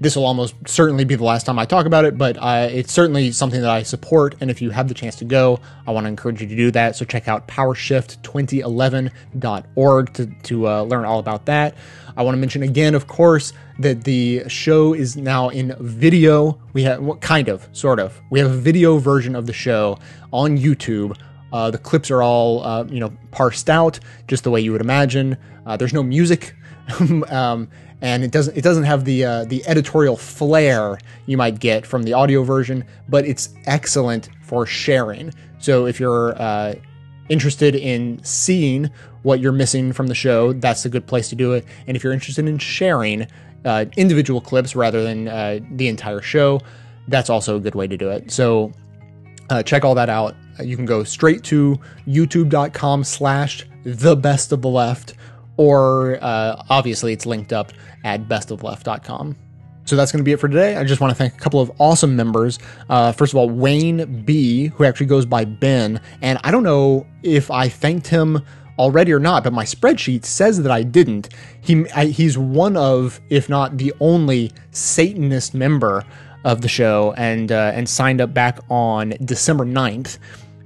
[0.00, 2.92] This will almost certainly be the last time I talk about it, but uh, it's
[2.92, 4.34] certainly something that I support.
[4.40, 6.70] And if you have the chance to go, I want to encourage you to do
[6.72, 6.96] that.
[6.96, 11.76] So check out powershift2011.org to, to uh, learn all about that.
[12.16, 16.60] I want to mention again, of course, that the show is now in video.
[16.72, 18.20] We have what kind of, sort of.
[18.28, 19.98] We have a video version of the show
[20.32, 21.16] on YouTube
[21.52, 24.80] Uh, the clips are all uh, you know parsed out just the way you would
[24.80, 25.36] imagine.
[25.66, 26.54] Uh, there's no music,
[27.28, 27.68] um,
[28.00, 32.02] and it doesn't it doesn't have the uh, the editorial flair you might get from
[32.02, 35.32] the audio version, but it's excellent for sharing.
[35.58, 36.74] So if you're uh,
[37.28, 38.90] interested in seeing
[39.22, 41.64] what you're missing from the show, that's a good place to do it.
[41.86, 43.26] And if you're interested in sharing
[43.64, 46.60] uh, individual clips rather than uh, the entire show,
[47.08, 48.30] that's also a good way to do it.
[48.30, 48.72] So
[49.50, 50.34] uh, check all that out.
[50.62, 55.14] You can go straight to youtube.com slash the best of the left,
[55.62, 59.36] or uh, obviously it's linked up at bestoftheleft.com.
[59.84, 60.74] So that's going to be it for today.
[60.76, 62.58] I just want to thank a couple of awesome members.
[62.88, 66.00] Uh, first of all, Wayne B, who actually goes by Ben.
[66.20, 68.42] And I don't know if I thanked him
[68.76, 71.28] already or not, but my spreadsheet says that I didn't.
[71.60, 76.04] He I, he's one of, if not the only, Satanist member
[76.44, 80.18] of the show, and uh, and signed up back on December 9th.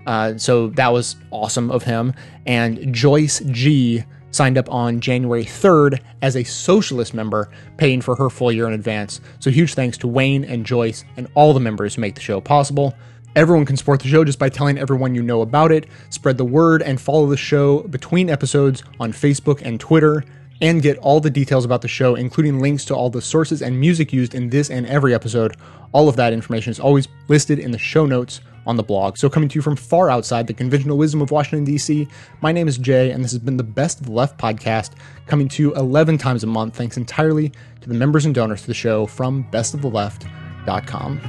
[0.07, 2.15] Uh, so that was awesome of him.
[2.47, 4.05] And Joyce G
[4.37, 8.75] signed up on January 3rd as a socialist member, paying for her full year in
[8.75, 9.21] advance.
[9.41, 12.41] So huge thanks to Wayne and Joyce and all the members who make the show
[12.41, 12.95] possible.
[13.35, 16.45] Everyone can support the show just by telling everyone you know about it, spread the
[16.45, 20.25] word, and follow the show between episodes on Facebook and Twitter,
[20.63, 23.79] and get all the details about the show, including links to all the sources and
[23.79, 25.57] music used in this and every episode.
[25.93, 29.17] All of that information is always listed in the show notes on the blog.
[29.17, 32.09] So, coming to you from far outside the conventional wisdom of Washington, D.C.,
[32.41, 34.93] my name is Jay, and this has been the Best of the Left podcast,
[35.27, 38.67] coming to you 11 times a month, thanks entirely to the members and donors to
[38.67, 41.21] the show from bestoftheleft.com.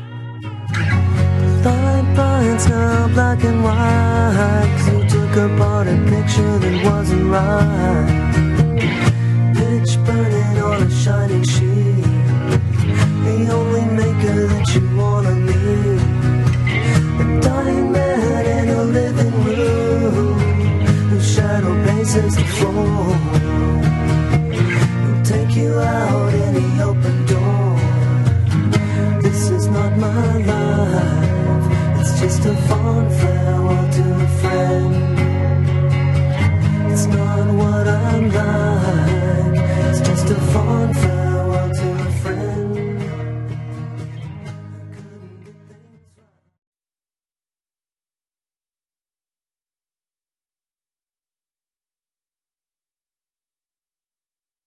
[1.64, 4.92] Thought lines now black and white.
[4.92, 8.34] you took apart a picture that wasn't right.
[9.56, 12.08] Pitch burning on a shining sheet.
[25.82, 27.80] out any open door.
[29.22, 32.56] This is not my life, it's just a